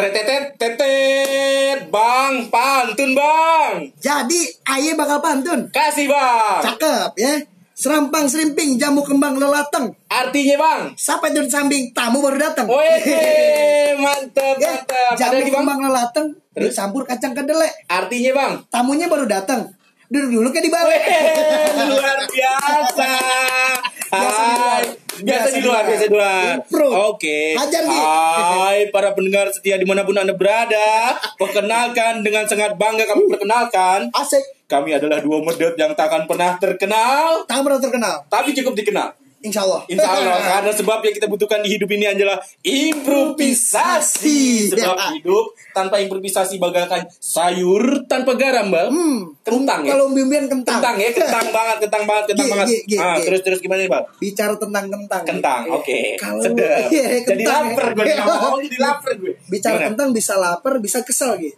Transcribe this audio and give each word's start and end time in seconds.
Tetetet 0.00 0.56
tetet 0.56 1.78
Bang 1.92 2.48
pantun 2.48 3.12
bang 3.12 3.92
Jadi 4.00 4.40
aye 4.64 4.96
bakal 4.96 5.20
pantun. 5.20 5.68
Kasih 5.68 6.08
bang 6.08 6.64
Cakep 6.64 7.12
ya. 7.20 7.36
Serampang 7.76 8.28
serimping 8.28 8.76
jamu 8.80 9.04
kembang 9.04 9.36
lelateng. 9.36 9.92
Artinya 10.08 10.56
bang 10.56 10.82
Sampai 10.96 11.36
dari 11.36 11.52
samping 11.52 11.92
tamu 11.92 12.24
baru 12.24 12.40
datang. 12.40 12.64
Wih 12.64 14.00
mantep 14.00 14.56
Ya, 14.64 14.72
mantep 14.80 14.88
Ada 14.88 15.20
jamu 15.20 15.32
lagi 15.36 15.50
bang 15.52 15.60
kembang 15.60 15.80
lelateng 15.84 16.26
Terus? 16.56 16.72
dicampur 16.72 17.04
kacang 17.04 17.36
kedelai. 17.36 17.68
Artinya 17.84 18.30
bang 18.32 18.52
Tamunya 18.72 19.04
baru 19.04 19.28
datang. 19.28 19.68
Duduk 20.10 20.42
dulu 20.42 20.48
kayak 20.50 20.64
di 20.66 20.72
balik. 20.74 21.02
Wih, 21.06 21.86
luar 21.86 22.18
biasa. 22.26 23.10
Hai, 24.10 24.82
biasa 25.18 25.48
di 25.50 25.60
luar, 25.60 25.82
biasa 25.84 26.04
di 26.06 26.14
luar. 26.14 26.54
Oke. 27.10 27.58
Hajar, 27.58 27.82
Gi. 27.82 27.98
Hai, 27.98 28.78
para 28.94 29.10
pendengar 29.12 29.50
setia 29.50 29.74
di 29.74 29.84
mana 29.84 30.06
pun 30.06 30.14
anda 30.14 30.32
berada. 30.32 31.18
Perkenalkan 31.34 32.22
dengan 32.22 32.46
sangat 32.46 32.78
bangga 32.78 33.04
kami 33.04 33.26
perkenalkan. 33.26 34.08
Asik. 34.14 34.42
Kami 34.64 34.94
adalah 34.94 35.18
dua 35.18 35.42
medot 35.42 35.74
yang 35.74 35.90
takkan 35.92 36.30
pernah 36.30 36.54
terkenal, 36.56 37.42
Tak 37.42 37.58
pernah 37.60 37.82
terkenal. 37.82 38.16
tapi 38.30 38.54
cukup 38.54 38.78
dikenal. 38.78 39.10
Insya 39.40 39.64
Allah. 39.64 39.80
Insya 39.88 40.04
Allah, 40.06 40.36
karena 40.52 40.70
sebab 40.70 41.00
yang 41.00 41.14
kita 41.16 41.24
butuhkan 41.24 41.60
di 41.60 41.72
hidup 41.72 41.88
ini 41.88 42.04
adalah 42.04 42.36
improvisasi. 42.60 44.68
Sebab 44.68 44.92
Ya. 44.92 45.06
hidup 45.16 45.44
tanpa 45.70 45.96
improvisasi 45.96 46.56
bagaikan 46.56 47.04
sayur 47.16 48.04
tanpa 48.04 48.34
garam, 48.34 48.68
Mbak. 48.68 48.84
Hmm. 48.92 49.16
Kentang 49.40 49.80
ya? 49.82 49.88
Kalau 49.92 50.04
umbi-umbian 50.08 50.44
kentang. 50.44 50.78
Kentang 50.78 50.94
ya, 50.96 51.08
kentang 51.10 51.46
banget, 51.56 51.76
kentang 51.80 52.02
banget, 52.04 52.24
kentang 52.28 52.46
banget. 52.50 52.66
gi, 52.68 52.76
gi, 52.86 52.96
ah, 52.96 53.14
gi. 53.16 53.20
terus 53.24 53.40
terus 53.40 53.58
gimana 53.58 53.78
nih, 53.80 53.88
Bang? 53.88 54.04
Bicara 54.18 54.52
tentang 54.54 54.84
kentang. 54.86 55.22
Kentang, 55.24 55.60
Iya. 55.64 55.74
oke. 55.74 55.98
Kalau 56.16 56.40
Sedap. 56.42 56.88
Jadi 56.94 57.18
kentang, 57.24 57.62
lapar 57.72 57.84
ya. 57.88 57.92
gue 57.96 58.14
ngomong 58.20 58.58
jadi 58.60 58.76
lapar 58.78 59.10
gue. 59.16 59.32
Bicara 59.46 59.74
Gimana? 59.74 59.86
kentang 59.88 60.08
bisa 60.12 60.32
lapar, 60.36 60.72
bisa 60.78 60.98
kesel 61.00 61.30
gitu. 61.38 61.56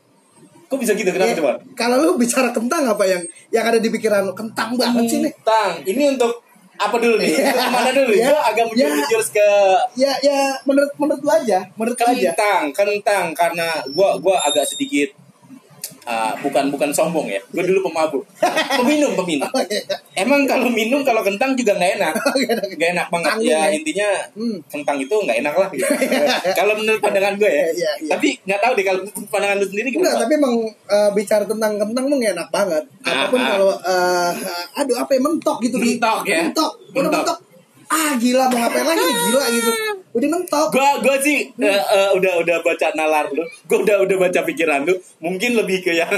Kok 0.64 0.78
bisa 0.78 0.92
gitu? 0.94 1.08
Kenapa 1.10 1.28
Ya, 1.28 1.34
coba? 1.36 1.52
Kalau 1.74 1.94
lu 2.00 2.14
bicara 2.14 2.48
kentang 2.48 2.82
apa 2.86 3.02
yang 3.04 3.20
yang 3.50 3.64
ada 3.66 3.76
di 3.76 3.88
pikiran 3.90 4.24
lu? 4.24 4.32
Kentang 4.32 4.72
banget 4.72 5.04
sih 5.04 5.18
nih. 5.20 5.28
Kentang. 5.34 5.70
Ini 5.84 6.02
untuk 6.16 6.32
apa 6.76 6.96
dulu 6.98 7.16
nih? 7.20 7.30
Untuk 7.36 7.52
ke 7.54 7.70
mana 7.70 7.90
dulu? 7.92 8.12
Ya, 8.16 8.28
Gue 8.32 8.40
agak 8.42 8.64
ya. 8.74 8.88
menjurus 8.90 9.28
ke 9.30 9.48
Ya 9.94 10.12
ya 10.20 10.56
menurut 10.64 10.92
menurut 10.98 11.22
lu 11.22 11.30
aja, 11.30 11.58
menurut 11.76 11.96
lu 11.96 12.06
aja. 12.08 12.30
kentang, 12.32 12.62
kentang 12.74 13.26
karena 13.32 13.68
gua 13.92 14.16
gua 14.18 14.40
agak 14.42 14.64
sedikit 14.66 15.12
ah, 16.04 16.32
bukan 16.38 16.68
bukan 16.68 16.90
sombong 16.90 17.26
ya. 17.26 17.38
Gue 17.50 17.62
dulu 17.62 17.86
pemabuk, 17.86 18.22
peminum, 18.76 19.12
peminum. 19.14 19.46
Oh, 19.48 19.62
iya. 19.66 19.82
Emang 20.14 20.44
kalau 20.44 20.66
minum 20.68 21.02
kalau 21.02 21.22
kentang 21.22 21.54
juga 21.54 21.74
nggak 21.74 21.92
enak, 21.98 22.12
nggak 22.74 22.90
enak 22.94 23.06
banget. 23.08 23.32
Ya 23.42 23.66
ya. 23.66 23.74
intinya 23.74 24.08
Hmm. 24.32 24.56
kentang 24.66 24.96
itu 24.98 25.14
nggak 25.14 25.38
enak 25.44 25.54
lah. 25.54 25.68
Gitu. 25.70 25.86
kalau 26.58 26.74
menurut 26.74 27.00
pandangan 27.00 27.34
gue 27.38 27.46
ya. 27.46 27.64
Iya, 27.70 27.90
iya. 28.02 28.10
Tapi 28.10 28.28
nggak 28.42 28.60
tahu 28.60 28.72
deh 28.74 28.84
kalau 28.84 29.00
pandangan 29.28 29.56
lu 29.60 29.66
sendiri 29.66 29.88
Enggak, 29.92 30.02
gimana? 30.12 30.22
tapi 30.24 30.32
emang 30.36 30.54
eh, 30.68 31.10
bicara 31.12 31.44
tentang 31.44 31.72
kentang 31.78 32.04
emang 32.06 32.20
enak 32.20 32.48
banget. 32.50 32.82
Ah, 33.02 33.10
Apa 33.12 33.24
pun 33.30 33.40
ah. 33.40 33.48
kalau 33.54 33.70
eh, 33.76 34.30
aduh 34.78 34.96
apa 34.98 35.10
ya 35.12 35.20
mentok 35.22 35.56
gitu 35.60 35.76
Gi. 35.78 35.96
Mentok 35.96 36.22
ya? 36.26 36.38
Mentok. 36.42 36.72
Mentok. 36.92 37.12
mentok. 37.22 37.38
Ah 37.86 38.16
gila 38.16 38.48
mau 38.48 38.58
ngapain 38.58 38.86
lagi 38.88 39.04
gila 39.04 39.42
gitu. 39.52 39.70
Udah 40.12 40.28
mentok. 40.28 40.68
Gua 40.72 41.00
gua 41.00 41.16
sih 41.20 41.48
eh, 41.56 41.82
eh, 41.82 42.10
udah 42.12 42.44
udah 42.44 42.56
baca 42.60 42.86
nalar 42.92 43.32
lu. 43.32 43.44
Gua 43.64 43.78
udah 43.80 43.96
udah 44.04 44.16
baca 44.20 44.40
pikiran 44.44 44.84
lu. 44.84 44.94
Mungkin 45.24 45.56
lebih 45.56 45.80
ke 45.80 45.96
yang 45.96 46.12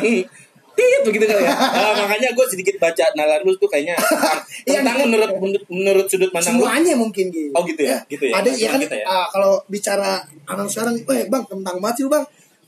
tit 0.75 1.03
begitu 1.07 1.25
kali 1.31 1.47
ya. 1.47 1.55
Ah, 1.55 1.95
makanya 2.03 2.35
gue 2.35 2.47
sedikit 2.51 2.75
baca 2.83 3.05
nalar 3.15 3.41
lu 3.47 3.55
tuh 3.55 3.71
kayaknya 3.71 3.95
Iya, 4.69 4.83
tentang 4.83 4.99
iya. 4.99 5.05
menurut 5.07 5.31
menurut, 5.39 5.65
menurut 5.71 6.07
sudut 6.11 6.31
pandang 6.35 6.59
lu. 6.59 6.67
Semuanya 6.67 6.95
mungkin 6.99 7.25
gitu. 7.31 7.55
Oh, 7.55 7.63
gitu 7.63 7.83
ya? 7.87 7.99
Gitu 8.11 8.25
ya? 8.27 8.35
Ada 8.43 8.51
Nggak 8.51 8.59
ya 8.59 8.67
cuma 8.67 8.73
kan 8.75 8.81
kita 8.83 8.97
ya? 8.99 9.07
ah, 9.07 9.27
kalau 9.31 9.53
bicara 9.71 10.13
anak 10.51 10.67
sekarang, 10.67 10.95
eh 10.99 11.27
bang 11.31 11.45
kentang 11.47 11.77
mati 11.79 12.03
lu 12.03 12.11
bang. 12.11 12.25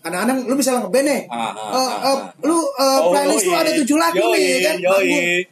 Anak-anak 0.07 0.37
lu 0.43 0.55
bisa 0.55 0.71
ngeband 0.77 1.05
nih. 1.05 1.21
Ah, 1.27 1.51
ah, 1.51 1.51
Eh, 1.51 1.75
ah, 1.75 1.91
eh, 2.01 2.07
ah. 2.07 2.19
lu 2.41 2.57
eh, 2.57 2.99
Oh, 2.99 3.11
playlist 3.11 3.45
lu 3.45 3.55
ada 3.55 3.71
tujuh 3.73 3.97
lagu 3.97 4.17
Yoi, 4.17 4.39
nih 4.39 4.59
kan. 4.63 4.77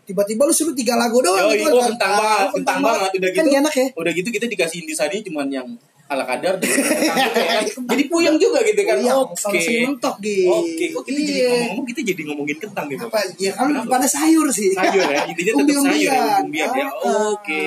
Tiba-tiba 0.05 0.43
lu 0.43 0.53
suruh 0.53 0.73
tiga 0.73 0.95
lagu 0.95 1.19
doang 1.19 1.49
Yoi, 1.49 1.59
gitu 1.59 1.69
oh 1.69 1.81
kan. 1.81 1.91
kentang 1.91 2.13
Ah, 2.13 2.21
banget, 2.21 2.49
kentang 2.55 2.79
banget. 2.81 3.11
Udah 3.13 3.29
gitu, 3.29 3.37
Kan 3.37 3.47
enak 3.57 3.75
ya. 3.75 3.87
udah 3.93 4.13
gitu 4.13 4.29
kita 4.31 4.47
dikasih 4.47 4.79
intisari 4.81 5.19
cuman 5.21 5.49
yang 5.49 5.69
ala 6.05 6.21
kadar 6.23 6.61
kentang 6.61 6.85
kan. 7.17 7.65
Jadi 7.65 8.03
puyeng 8.13 8.37
juga 8.37 8.61
gitu 8.61 8.77
kan. 8.79 9.01
Oke. 9.01 9.35
sama 9.35 9.57
si 9.57 9.81
mentok, 9.81 10.15
Gi. 10.21 10.45
Oke, 10.45 10.85
kok 10.93 11.03
kita 11.03 11.17
jadi 11.19 11.33
Iya. 11.35 11.49
ngomong-ngomong 11.49 11.87
kita 11.89 12.01
jadi 12.05 12.23
ngomongin 12.25 12.59
kentang 12.61 12.87
gitu. 12.87 13.05
Apa 13.05 13.19
ya 13.35 13.51
kan 13.51 13.67
pada 13.85 14.05
sayur 14.07 14.47
sih. 14.49 14.71
sayur 14.71 15.01
ya 15.03 15.25
intinya 15.25 15.53
tetap 15.57 15.77
sayur 15.83 16.05
ya 16.05 16.23
umbian 16.39 16.71
ya 16.71 16.87
oke 17.01 17.65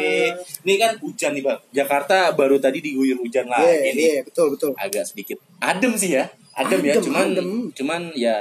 ini 0.61 0.73
kan 0.75 0.91
hujan 0.97 1.31
nih 1.31 1.43
bang 1.43 1.59
Jakarta 1.73 2.17
baru 2.31 2.55
tadi 2.57 2.77
diguyur 2.79 3.17
hujan 3.17 3.43
Iya, 3.43 3.51
lagi 3.51 3.89
nih 3.91 4.05
iya, 4.13 4.21
betul 4.21 4.53
betul. 4.53 4.71
agak 4.77 5.03
sedikit 5.03 5.37
adem 5.59 5.93
sih 5.93 6.13
ya 6.13 6.29
adem, 6.57 6.79
ya 6.81 6.93
cuman 6.97 7.25
adem. 7.31 7.47
cuman 7.71 8.01
ya 8.11 8.37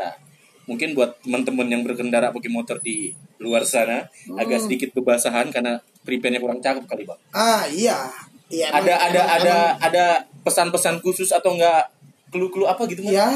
mungkin 0.65 0.93
buat 0.93 1.21
teman-teman 1.21 1.69
yang 1.69 1.83
berkendara 1.83 2.33
pakai 2.33 2.49
motor 2.49 2.81
di 2.81 3.13
luar 3.39 3.63
sana 3.63 4.03
Hmm. 4.25 4.35
agak 4.37 4.59
sedikit 4.59 4.91
kebasahan 4.91 5.47
karena 5.49 5.77
prepare-nya 6.03 6.41
kurang 6.41 6.59
cakep 6.59 6.85
kali 6.85 7.05
bang 7.05 7.21
Ah, 7.31 7.63
iya. 7.67 8.09
Iya. 8.47 8.71
ada 8.71 8.79
emang- 8.81 9.05
ada 9.05 9.21
emang- 9.21 9.31
ada 9.37 9.53
emang- 9.53 9.77
ada 9.83 10.05
pesan-pesan 10.41 10.99
khusus 10.99 11.29
atau 11.29 11.53
enggak 11.53 11.87
clue-clue 12.29 12.65
apa 12.65 12.83
gitu? 12.87 13.03
Ya, 13.05 13.27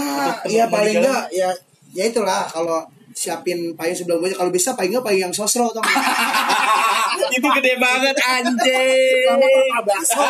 ya 0.44 0.66
teman-teman 0.66 0.70
paling 0.70 0.96
enggak 0.98 1.22
ya 1.30 1.48
ya 1.90 2.04
itulah 2.04 2.46
kalau 2.46 2.82
siapin 3.10 3.74
payung 3.74 3.96
sebelum 3.96 4.22
baju 4.22 4.34
kalau 4.34 4.50
bisa 4.54 4.78
paling 4.78 4.94
enggak 4.94 5.04
payung 5.10 5.22
yang 5.28 5.34
sosro 5.34 5.66
atau 5.70 5.82
itu 7.36 7.48
gede 7.60 7.74
banget 7.76 8.16
anjing. 8.16 9.28
Tak 9.70 9.82
bakso, 9.86 10.20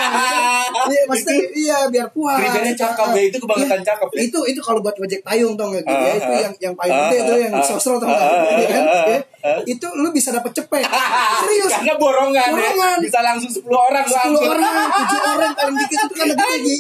Iya, 0.91 1.03
maksudnya 1.07 1.37
iya 1.55 1.79
biar 1.89 2.09
puas. 2.11 2.41
Pribadinya 2.41 2.75
cakep 2.77 3.09
ya, 3.15 3.23
itu 3.31 3.39
kebangetan 3.39 3.81
Iya, 3.81 3.87
cakep 3.95 4.09
ya. 4.11 4.19
Itu 4.27 4.39
itu 4.49 4.61
kalau 4.61 4.81
buat 4.83 4.97
ojek 4.97 5.21
payung 5.23 5.55
tau 5.55 5.71
nggak 5.71 5.85
gitu 5.87 6.05
ya, 6.05 6.13
itu 6.19 6.33
yang 6.35 6.55
yang 6.61 6.75
payung 6.75 6.99
gede 7.09 7.17
itu 7.25 7.35
yang 7.49 7.55
sosro 7.63 7.97
tau 8.03 8.11
ah, 8.11 8.59
Iya 8.59 8.69
kan? 8.69 8.85
Itu 9.65 9.87
lu 9.95 10.09
bisa 10.11 10.31
dapet 10.31 10.53
cepet. 10.53 10.85
Serius. 10.85 11.73
Karena 11.73 11.95
borongan, 11.97 12.49
Borongan. 12.51 12.97
ya. 12.97 13.01
Bisa 13.01 13.19
langsung 13.21 13.49
10 13.49 13.65
orang 13.67 14.05
lu 14.05 14.13
10 14.13 14.21
angkut. 14.23 14.49
orang, 14.51 14.73
7 14.93 15.33
orang 15.33 15.53
paling 15.55 15.77
dikit 15.79 15.99
itu 15.99 16.15
kan 16.15 16.27
lebih 16.27 16.47
tinggi. 16.47 16.77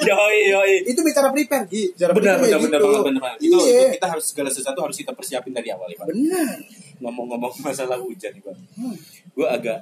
yoi, 0.00 0.38
yoi. 0.48 0.74
itu 0.84 1.00
bicara 1.00 1.28
prepare, 1.28 1.64
Gi. 1.66 1.84
Bicara 1.92 2.12
Benar, 2.12 2.34
prepare 2.36 2.58
benar, 2.58 2.60
benar 2.60 2.80
gitu. 2.82 3.02
benar. 3.04 3.32
Itu, 3.38 3.56
Iya. 3.60 3.78
itu 3.78 3.86
kita 3.96 4.06
harus 4.08 4.24
segala 4.26 4.48
sesuatu 4.48 4.78
harus 4.82 4.96
kita 4.96 5.12
persiapin 5.12 5.52
dari 5.52 5.68
awal 5.68 5.86
ya, 5.86 5.96
Pak. 5.96 6.06
Benar. 6.08 6.54
Ngomong-ngomong 6.98 7.52
masalah 7.66 7.96
hujan 7.96 8.30
nih, 8.32 8.42
Pak. 8.42 8.54
Hmm. 8.74 8.94
Gue 9.30 9.46
agak 9.46 9.78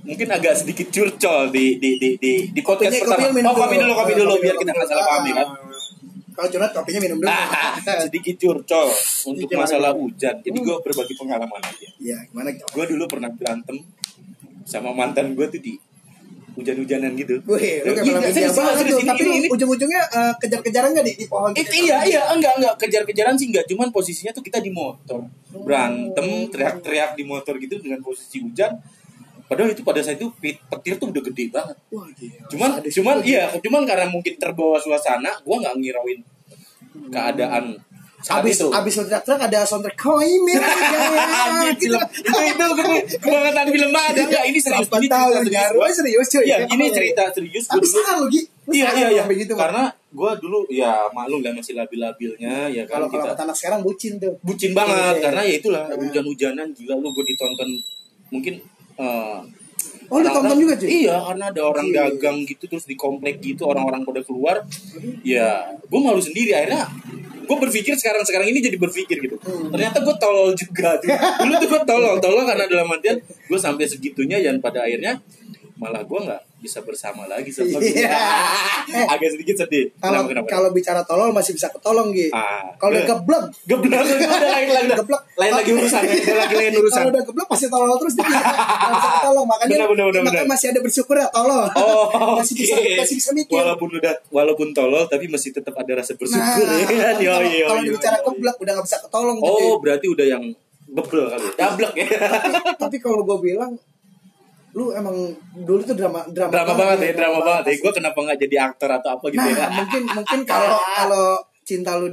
mungkin 0.00 0.28
agak 0.28 0.52
sedikit 0.54 0.88
curcol 0.90 1.48
di 1.48 1.80
di 1.80 1.96
di 1.96 2.08
di, 2.16 2.32
di 2.46 2.60
podcast 2.60 2.92
Kopinya- 2.92 3.16
pertama. 3.16 3.32
kopinya 3.32 3.48
oh, 3.48 3.56
kopi 3.56 3.74
dulu. 3.74 3.84
dulu, 3.84 3.94
kopi 3.94 4.12
dulu 4.14 4.30
kopi 4.30 4.42
biar 4.42 4.52
dulu, 4.52 4.60
kita 4.60 4.68
kopi 4.68 4.76
nggak 4.76 4.88
salah 4.90 5.04
paham 5.06 5.22
ya 5.24 5.32
kan. 5.34 5.46
Kalau 6.34 6.48
curhat 6.48 6.70
kopinya 6.72 7.00
minum 7.00 7.16
dulu. 7.16 7.30
sedikit 8.04 8.34
curcol 8.36 8.88
untuk 9.24 9.46
Gimana, 9.46 9.62
masalah 9.64 9.90
gimana? 9.90 10.02
hujan. 10.02 10.34
Jadi 10.40 10.56
Hmm. 10.56 10.66
gue 10.66 10.76
berbagi 10.80 11.14
pengalaman 11.14 11.60
aja. 11.60 11.88
Iya, 11.96 12.18
gimana 12.26 12.48
gitu? 12.50 12.64
Gue 12.70 12.84
dulu 12.86 13.04
pernah 13.06 13.30
berantem 13.30 13.76
sama 14.62 14.90
mantan 14.90 15.32
gue 15.32 15.46
tuh 15.48 15.58
di 15.58 15.74
hujan-hujanan 16.54 17.14
gitu. 17.14 17.34
Wih, 17.44 17.82
lu 17.82 17.90
kayak 17.92 18.06
Iya, 18.06 18.30
India 18.30 18.48
banget 18.48 18.86
tuh. 18.86 19.00
Tapi 19.02 19.22
ini- 19.28 19.50
ujung-ujungnya 19.50 20.02
eh, 20.08 20.32
kejar-kejaran 20.38 20.94
nggak 20.94 21.02
di, 21.04 21.14
di 21.16 21.26
pohon? 21.26 21.50
Eh, 21.52 21.66
iya 21.76 21.98
iya 22.04 22.22
enggak 22.30 22.54
enggak 22.56 22.74
kejar-kejaran 22.78 23.34
sih 23.34 23.50
enggak 23.50 23.66
cuman 23.66 23.90
posisinya 23.90 24.30
tuh 24.30 24.38
kita 24.40 24.58
di 24.58 24.70
motor 24.70 25.26
berantem 25.52 26.26
teriak-teriak 26.46 27.14
di 27.14 27.24
motor 27.24 27.58
gitu 27.58 27.78
dengan 27.78 27.98
posisi 28.00 28.38
hujan 28.38 28.70
padahal 29.44 29.70
itu 29.70 29.82
pada 29.82 30.00
saat 30.00 30.16
itu 30.16 30.28
pit- 30.36 30.60
petir 30.64 30.94
tuh 30.94 31.08
udah 31.08 31.22
gede 31.22 31.44
banget 31.48 31.76
Wah, 31.88 32.08
gila. 32.10 32.38
cuman 32.48 32.68
Sadis 32.74 32.92
cuman 32.94 33.16
juga. 33.18 33.28
iya 33.28 33.44
cuman 33.54 33.82
karena 33.84 34.06
mungkin 34.06 34.32
terbawa 34.34 34.76
suasana 34.76 35.30
gua 35.40 35.56
nggak 35.60 35.74
ngirauin 35.78 36.18
keadaan 37.06 37.64
saat 38.18 38.40
Abis, 38.40 38.56
itu 38.56 38.72
abis 38.72 38.92
lu 38.94 39.04
teriak-teriak 39.04 39.42
ada 39.44 39.60
soundtrack 39.62 40.00
koi 40.00 40.32
mirip 40.40 40.64
Anjir, 40.64 41.76
gitu. 41.76 41.92
film. 41.92 42.08
itu 42.24 42.40
itu 42.48 42.64
ke- 42.72 43.20
kebangetan 43.20 43.66
film 43.68 43.92
ada 43.92 44.16
enggak 44.18 44.44
ini 44.48 44.58
serius 44.58 44.88
ini 44.88 44.96
cerita 44.96 45.18
serius 45.44 45.68
gua. 45.68 45.84
Oh, 45.84 45.92
serius 45.92 46.28
cuy. 46.30 46.40
Iya, 46.42 46.56
Ya, 46.56 46.66
ini 46.66 46.84
cerita 46.88 47.22
serius 47.28 47.64
Tapi 47.68 47.84
dulu 47.84 48.00
Iya 48.64 48.88
iya 48.96 49.06
iya. 49.12 49.20
sampai 49.20 49.36
gitu. 49.36 49.52
Karena 49.52 49.92
gua 50.08 50.32
dulu 50.34 50.64
ya 50.72 51.04
maklum 51.12 51.44
lah 51.44 51.52
masih 51.52 51.76
labil-labilnya 51.76 52.72
ya 52.72 52.88
kan 52.88 52.96
kalau 52.96 53.08
kita 53.12 53.36
anak 53.36 53.52
sekarang 53.52 53.80
bucin 53.82 54.16
tuh. 54.16 54.32
bucin 54.40 54.72
banget 54.72 54.96
Iya, 54.96 55.12
iya. 55.12 55.20
karena 55.20 55.40
ya 55.44 55.54
itulah 55.54 55.84
Iya. 55.84 55.96
hujan-hujanan 56.00 56.68
gila 56.72 56.94
lu 56.96 57.08
gue 57.10 57.24
ditonton 57.26 57.68
mungkin 58.30 58.54
eh, 58.96 59.40
Oh, 60.06 60.20
orang-orang- 60.20 60.36
tonton 60.46 60.58
juga 60.60 60.74
cuy? 60.76 60.88
iya 61.00 61.16
karena 61.18 61.44
ada 61.48 61.62
orang 61.64 61.88
dagang 61.88 62.36
gitu 62.44 62.64
terus 62.66 62.84
di 62.84 62.94
komplek 62.94 63.40
gitu 63.40 63.64
orang-orang 63.64 64.04
pada 64.04 64.20
keluar 64.20 64.60
ya 65.22 65.48
gue 65.80 65.96
malu 65.98 66.20
sendiri 66.20 66.52
akhirnya 66.52 66.84
gue 67.40 67.56
berpikir 67.58 67.92
sekarang 67.94 68.20
sekarang 68.22 68.46
ini 68.46 68.60
jadi 68.60 68.76
berpikir 68.76 69.16
gitu 69.18 69.36
Hmm. 69.38 69.72
ternyata 69.72 70.00
gue 70.00 70.14
tolol 70.14 70.52
juga 70.52 70.96
tuh 70.96 71.08
dulu 71.40 71.52
tuh 71.56 71.68
gue 71.68 71.82
tolol 71.82 72.14
tolol 72.18 72.44
karena 72.44 72.64
dalam 72.64 72.86
artian 72.86 73.16
gue 73.18 73.58
sampai 73.58 73.84
segitunya 73.84 74.38
dan 74.38 74.60
pada 74.60 74.84
akhirnya 74.84 75.18
malah 75.74 76.00
gue 76.00 76.20
nggak 76.20 76.42
bisa 76.64 76.80
bersama 76.80 77.28
lagi 77.28 77.52
sama 77.52 77.76
dia. 77.76 78.08
Agak 79.12 79.28
sedikit 79.30 79.60
sedih. 79.60 79.92
Kalau 79.96 80.24
kalau 80.48 80.72
bicara 80.72 81.04
tolol 81.04 81.28
masih 81.30 81.52
bisa 81.52 81.68
ketolong 81.68 82.08
gitu. 82.10 82.32
Ah. 82.32 82.72
Kalau 82.74 82.96
udah 82.96 83.04
Eh. 83.04 83.08
geblek, 83.12 83.44
Geblek 83.68 84.00
udah 84.00 84.48
lain 84.48 84.68
lain 84.72 84.88
geblek. 84.96 85.22
lain 85.36 85.52
lagi 85.52 85.70
urusan, 85.70 86.02
lagi 86.32 86.54
lain 86.56 86.72
urusan. 86.80 86.96
Kalau 86.98 87.10
udah 87.12 87.22
geblek 87.22 87.46
pasti 87.46 87.66
tolol 87.68 87.92
terus 88.00 88.14
dia. 88.16 88.24
Bisa 88.24 89.08
ketolong. 89.12 89.44
Makanya 89.44 89.70
Benar, 89.76 89.88
benar, 89.92 90.04
benar, 90.08 90.22
makanya 90.24 90.40
benar. 90.40 90.52
masih 90.56 90.66
ada 90.72 90.80
bersyukur 90.80 91.14
ya 91.14 91.28
tolol. 91.28 91.64
Oh, 91.76 92.40
masih 92.40 92.54
bisa 92.56 92.74
masih 92.80 93.16
bisa 93.20 93.30
mikir. 93.30 93.54
Walaupun 93.54 93.88
udah 94.00 94.14
walaupun 94.32 94.68
tolol 94.72 95.04
tapi 95.04 95.28
masih 95.28 95.52
tetap 95.52 95.74
ada 95.74 96.00
rasa 96.00 96.16
bersyukur 96.16 96.40
Nah, 96.40 97.14
ya 97.20 97.36
kalau 97.68 97.82
bicara 97.84 98.18
geblek 98.24 98.56
udah 98.56 98.72
nggak 98.72 98.86
bisa 98.88 98.98
ketolong 98.98 99.36
gitu. 99.36 99.52
Oh, 99.52 99.76
berarti 99.78 100.06
udah 100.08 100.26
yang 100.26 100.44
bebel 100.84 101.26
kali. 101.26 101.42
ya? 101.44 101.52
Dablek 101.58 101.92
ya. 101.98 102.06
tapi 102.78 102.96
kalau 102.98 103.20
gue 103.22 103.38
bilang 103.42 103.74
lu 104.74 104.90
emang 104.90 105.14
dulu 105.54 105.80
tuh 105.86 105.94
drama 105.94 106.26
drama, 106.34 106.50
drama 106.50 106.72
banget 106.74 106.98
ya, 106.98 107.12
drama 107.22 107.38
banget 107.46 107.64
ya. 107.70 107.74
Gue 107.78 107.92
kenapa 107.94 108.18
nggak 108.18 108.38
jadi 108.42 108.56
aktor 108.70 108.90
atau 108.90 109.10
apa 109.14 109.26
gitu 109.30 109.38
Nah, 109.40 109.54
ya? 109.54 109.68
mungkin 109.70 110.02
mungkin 110.10 110.40
kalau 110.42 110.70
kalau 110.98 111.26
cinta 111.64 111.96
lu 111.96 112.10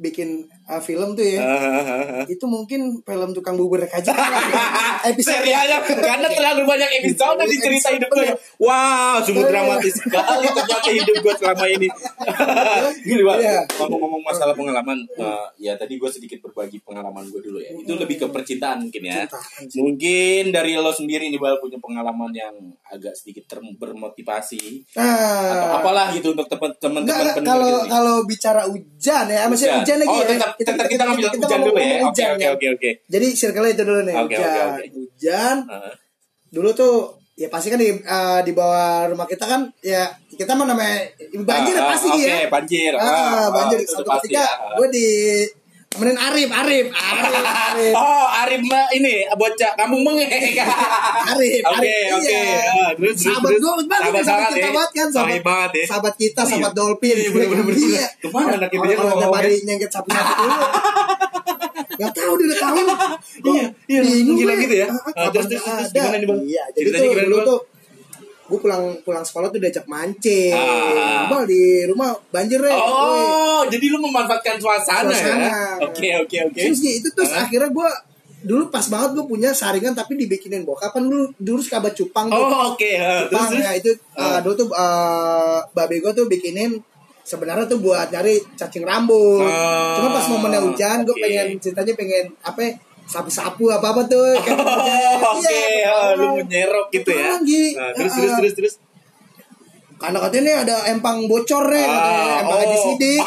dibikin 0.00 0.48
uh, 0.64 0.80
film 0.80 1.12
tuh 1.12 1.20
ya, 1.20 1.44
itu 2.32 2.40
mungkin 2.48 3.04
film 3.04 3.36
tukang 3.36 3.60
bubur 3.60 3.84
aja. 3.84 4.16
Episode 5.12 5.44
Serialnya 5.44 5.80
karena 5.84 6.28
terlalu 6.28 6.64
banyak 6.68 7.04
episode 7.04 7.40
di 7.48 7.56
cerita 7.56 7.88
hidup 7.92 8.08
gue. 8.12 8.32
Wow, 8.60 9.20
sungguh 9.24 9.48
dramatis 9.48 9.96
sekali 9.96 10.44
ternyata 10.48 10.90
hidup 10.92 11.16
gue 11.24 11.34
selama 11.40 11.64
ini. 11.68 11.88
Gini 13.08 13.22
bang, 13.24 13.38
Iya. 13.40 13.60
ngomong-ngomong 13.80 14.20
masalah 14.20 14.52
pengalaman, 14.52 15.00
eh, 15.16 15.46
ya 15.56 15.72
tadi 15.80 15.96
gue 15.96 16.10
sedikit 16.12 16.44
berbagi 16.44 16.84
pengalaman 16.84 17.28
gue 17.32 17.40
dulu 17.40 17.60
ya. 17.60 17.72
Itu 17.72 17.96
lebih 17.96 18.20
ke 18.20 18.26
percintaan 18.28 18.88
mungkin 18.88 19.02
ya. 19.08 19.24
Mungkin 19.72 20.52
dari 20.52 20.76
lo 20.76 20.92
sendiri 20.92 21.32
nih 21.32 21.40
bal 21.40 21.56
punya 21.56 21.80
pengalaman 21.80 22.32
yang 22.36 22.52
agak 22.88 23.16
sedikit 23.16 23.48
bermotivasi 23.56 24.84
Nah, 24.96 25.52
atau 25.56 25.68
apalah 25.80 26.12
gitu 26.12 26.32
untuk 26.36 26.46
teman-teman 26.46 27.02
pendengar 27.08 27.34
kalau 27.40 27.74
kalau 27.88 28.16
bicara 28.28 28.62
hujan 28.68 29.24
ya, 29.28 29.48
maksudnya 29.48 29.80
Hujan. 29.80 29.86
Hujan 29.90 29.98
lagi 29.98 30.08
Oh, 30.08 30.16
ya. 30.16 30.28
tetap- 30.30 30.54
tetap 30.56 30.86
kita 30.86 31.02
ngambil 31.02 31.26
hujan 31.26 31.40
ngomong- 31.40 31.64
dulu 31.66 31.74
ya. 31.74 31.82
ngomong 31.82 31.98
Oke, 32.00 32.06
hujan, 32.06 32.30
oke, 32.30 32.40
ya. 32.40 32.50
oke, 32.52 32.66
oke. 32.70 32.90
Jadi 33.08 33.26
circle 33.34 33.66
itu 33.68 33.82
dulu 33.82 34.00
nih, 34.00 34.14
Oke, 34.14 34.22
oke, 34.22 34.34
hujan. 34.38 34.66
oke. 34.70 34.84
Hujan. 34.94 35.56
Heeh. 35.66 35.92
Dulu 36.50 36.68
tuh 36.72 36.94
ya 37.34 37.48
pasti 37.48 37.68
kan 37.68 37.78
di 37.78 37.88
eh, 37.88 38.40
di 38.42 38.52
bawah 38.52 39.08
rumah 39.08 39.24
kita 39.24 39.42
kan 39.42 39.64
ya 39.80 40.04
kita 40.30 40.52
mah 40.52 40.68
namanya 40.68 41.08
banjir 41.40 41.72
ya 41.72 41.80
Ah, 41.80 41.82
ah, 41.82 41.90
pasti 41.90 42.08
oke, 42.08 42.20
ya. 42.20 42.48
banjir. 42.48 42.92
Ah, 42.94 43.02
Ah, 43.02 43.46
banjir. 43.50 43.78
ah, 43.78 43.86
Satu 43.88 44.10
ketika 44.14 44.44
ya. 44.44 44.76
gue 44.76 44.86
di 44.88 45.08
temenin 45.90 46.14
Arif, 46.16 46.46
Arif, 46.54 46.86
Arif, 46.86 47.34
Arif. 47.42 47.94
Oh, 47.98 48.26
Arif 48.30 48.62
Mbak 48.62 48.88
ini 48.94 49.26
bocah 49.34 49.74
kampung 49.74 50.06
mengek. 50.06 50.30
Arif, 50.30 51.62
Oke, 51.66 51.82
Arif, 51.82 52.14
oke. 52.14 52.30
iya. 52.30 52.62
Ah, 52.62 52.90
terus, 52.94 53.14
sahabat 53.18 53.50
terus. 53.50 53.58
gue 53.58 53.72
banget, 53.90 53.98
Sahabat 54.06 54.22
sahabat 54.22 54.50
kita 54.54 54.62
ya. 54.62 54.70
banget 54.70 54.90
kan, 54.94 55.08
Sahabat 55.10 55.42
banget 55.42 55.70
ya. 55.74 55.84
sahabat 55.90 56.14
kita, 56.14 56.40
iya. 56.40 56.46
sahabat 56.46 56.72
dolphin. 56.72 57.16
Iya, 57.18 57.28
bener, 57.34 57.46
bener, 57.50 57.74
Iya. 57.74 58.06
Ke 58.22 58.28
mana 58.30 58.50
anak 58.54 58.70
itu 58.70 58.86
ya 58.86 58.96
Kalau 58.96 59.30
bari 59.34 59.50
ya? 59.50 59.58
nyengket 59.66 59.90
sapu-sapu 59.90 60.32
dulu. 60.38 60.54
Gak 62.00 62.10
tahu 62.14 62.32
dia 62.32 62.46
udah 62.46 62.58
tahu. 62.62 62.78
Iya, 63.50 63.64
iya, 63.90 64.00
Bingung 64.00 64.36
gila 64.38 64.54
gitu 64.56 64.74
ya. 64.78 64.86
Ah, 64.86 65.26
Ah, 65.26 65.28
terus, 65.28 65.46
terus, 65.50 65.90
gimana 65.90 66.16
nih, 66.16 66.28
Bang? 66.30 66.38
Iya, 66.46 66.62
jadi 66.70 66.86
gimana, 67.02 67.22
dulu 67.26 67.36
tuh 67.44 67.58
gue 68.50 68.58
pulang 68.58 68.98
pulang 69.00 69.22
sekolah 69.22 69.46
tuh 69.48 69.62
diajak 69.62 69.86
mancing. 69.86 70.50
Ah. 70.50 71.30
Bal 71.30 71.46
di 71.46 71.86
rumah 71.86 72.10
banjir 72.28 72.58
ya. 72.58 72.74
Oh, 72.74 73.62
jadi 73.64 73.86
lu 73.86 74.02
memanfaatkan 74.02 74.58
suasana, 74.58 75.06
Suasana. 75.06 75.46
ya? 75.46 75.86
Oke, 75.86 76.08
oke, 76.18 76.36
oke. 76.50 76.58
Terus 76.58 76.82
itu 76.82 77.08
terus 77.14 77.30
Ah. 77.30 77.46
akhirnya 77.46 77.70
gue 77.70 77.90
dulu 78.40 78.66
pas 78.68 78.82
banget 78.82 79.14
gue 79.14 79.24
punya 79.28 79.52
saringan 79.52 79.92
tapi 79.92 80.16
dibikinin 80.16 80.64
bokap 80.64 80.90
kan 80.90 81.04
dulu 81.04 81.28
dulu 81.36 81.60
suka 81.62 81.78
baca 81.78 81.94
cupang 81.94 82.26
tuh. 82.26 82.40
Oh, 82.40 82.74
oke. 82.74 82.82
Terus, 82.82 83.30
Cupang 83.30 83.48
terus. 83.54 83.62
ya 83.62 83.72
itu 83.78 83.90
uh, 84.16 84.38
dulu 84.42 84.54
tuh 84.56 84.68
uh, 84.72 85.60
babe 85.70 86.00
gue 86.00 86.10
tuh 86.10 86.26
bikinin 86.26 86.74
sebenarnya 87.20 87.68
tuh 87.68 87.78
buat 87.78 88.10
nyari 88.10 88.40
cacing 88.56 88.82
rambut. 88.82 89.44
Ah, 89.46 89.94
Cuma 89.94 90.08
pas 90.10 90.26
momennya 90.26 90.60
hujan 90.64 91.04
gue 91.04 91.14
pengen 91.14 91.60
ceritanya 91.60 91.92
pengen 91.94 92.26
apa 92.42 92.58
ya, 92.64 92.70
sapu-sapu 93.10 93.66
apa 93.68 93.86
apa 93.90 94.02
tuh. 94.06 94.22
Hujan. 94.38 94.54
Oh, 95.18 95.34
Oke, 95.34 95.50
Iya, 95.50 95.90
ah, 95.90 96.10
lu 96.14 96.26
kepala. 96.30 96.38
menyerok 96.40 96.86
gitu 96.88 97.10
ya. 97.10 97.18
Kepala, 97.34 97.36
Gi. 97.42 97.64
Nah, 97.74 97.90
terus, 97.92 98.10
Ah. 98.10 98.16
terus, 98.16 98.32
terus, 98.38 98.54
terus. 98.54 98.74
Karena 100.00 100.18
katanya 100.18 100.42
nih 100.42 100.56
ada 100.64 100.76
empang 100.88 101.18
bocor 101.26 101.64
nih, 101.68 101.84
Ah, 101.84 101.92
katanya, 101.92 102.34
empang 102.40 102.56
oh. 102.56 102.60
haji 102.62 102.76
sidik. 102.78 103.20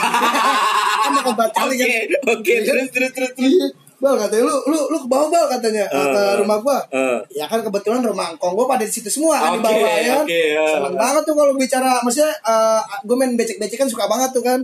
kan 1.04 1.12
bakal 1.14 1.34
batal 1.36 1.68
Oke, 1.68 1.76
kan. 1.78 2.08
oke, 2.32 2.54
terus, 2.64 2.88
terus, 2.90 3.12
terus, 3.12 3.32
terus. 3.36 3.56
Bal 4.00 4.20
katanya 4.20 4.44
lu 4.44 4.56
lu 4.68 4.80
lu 4.90 4.98
ke 5.00 5.08
bawah 5.08 5.28
bal 5.30 5.46
katanya 5.48 5.88
Ah. 5.88 6.12
ke 6.12 6.22
rumah 6.40 6.58
gua. 6.60 6.80
Ah. 6.90 7.20
Ya 7.30 7.46
kan 7.46 7.62
kebetulan 7.62 8.02
rumah 8.02 8.32
engkong 8.32 8.52
gua 8.52 8.66
pada 8.68 8.84
di 8.84 8.92
situ 8.92 9.08
semua 9.08 9.38
kan 9.38 9.54
di 9.54 9.62
bawah 9.62 9.80
ya. 9.96 10.18
kan. 10.18 10.26
oke, 10.26 10.42
ah. 10.54 10.68
Seneng 10.74 10.96
banget 10.98 11.24
tuh 11.24 11.34
kalau 11.34 11.54
bicara 11.54 11.92
maksudnya 12.00 12.32
uh, 12.42 12.82
gua 13.04 13.16
main 13.16 13.32
becek-becek 13.34 13.78
kan 13.78 13.88
suka 13.88 14.04
banget 14.06 14.32
tuh 14.32 14.42
kan. 14.42 14.60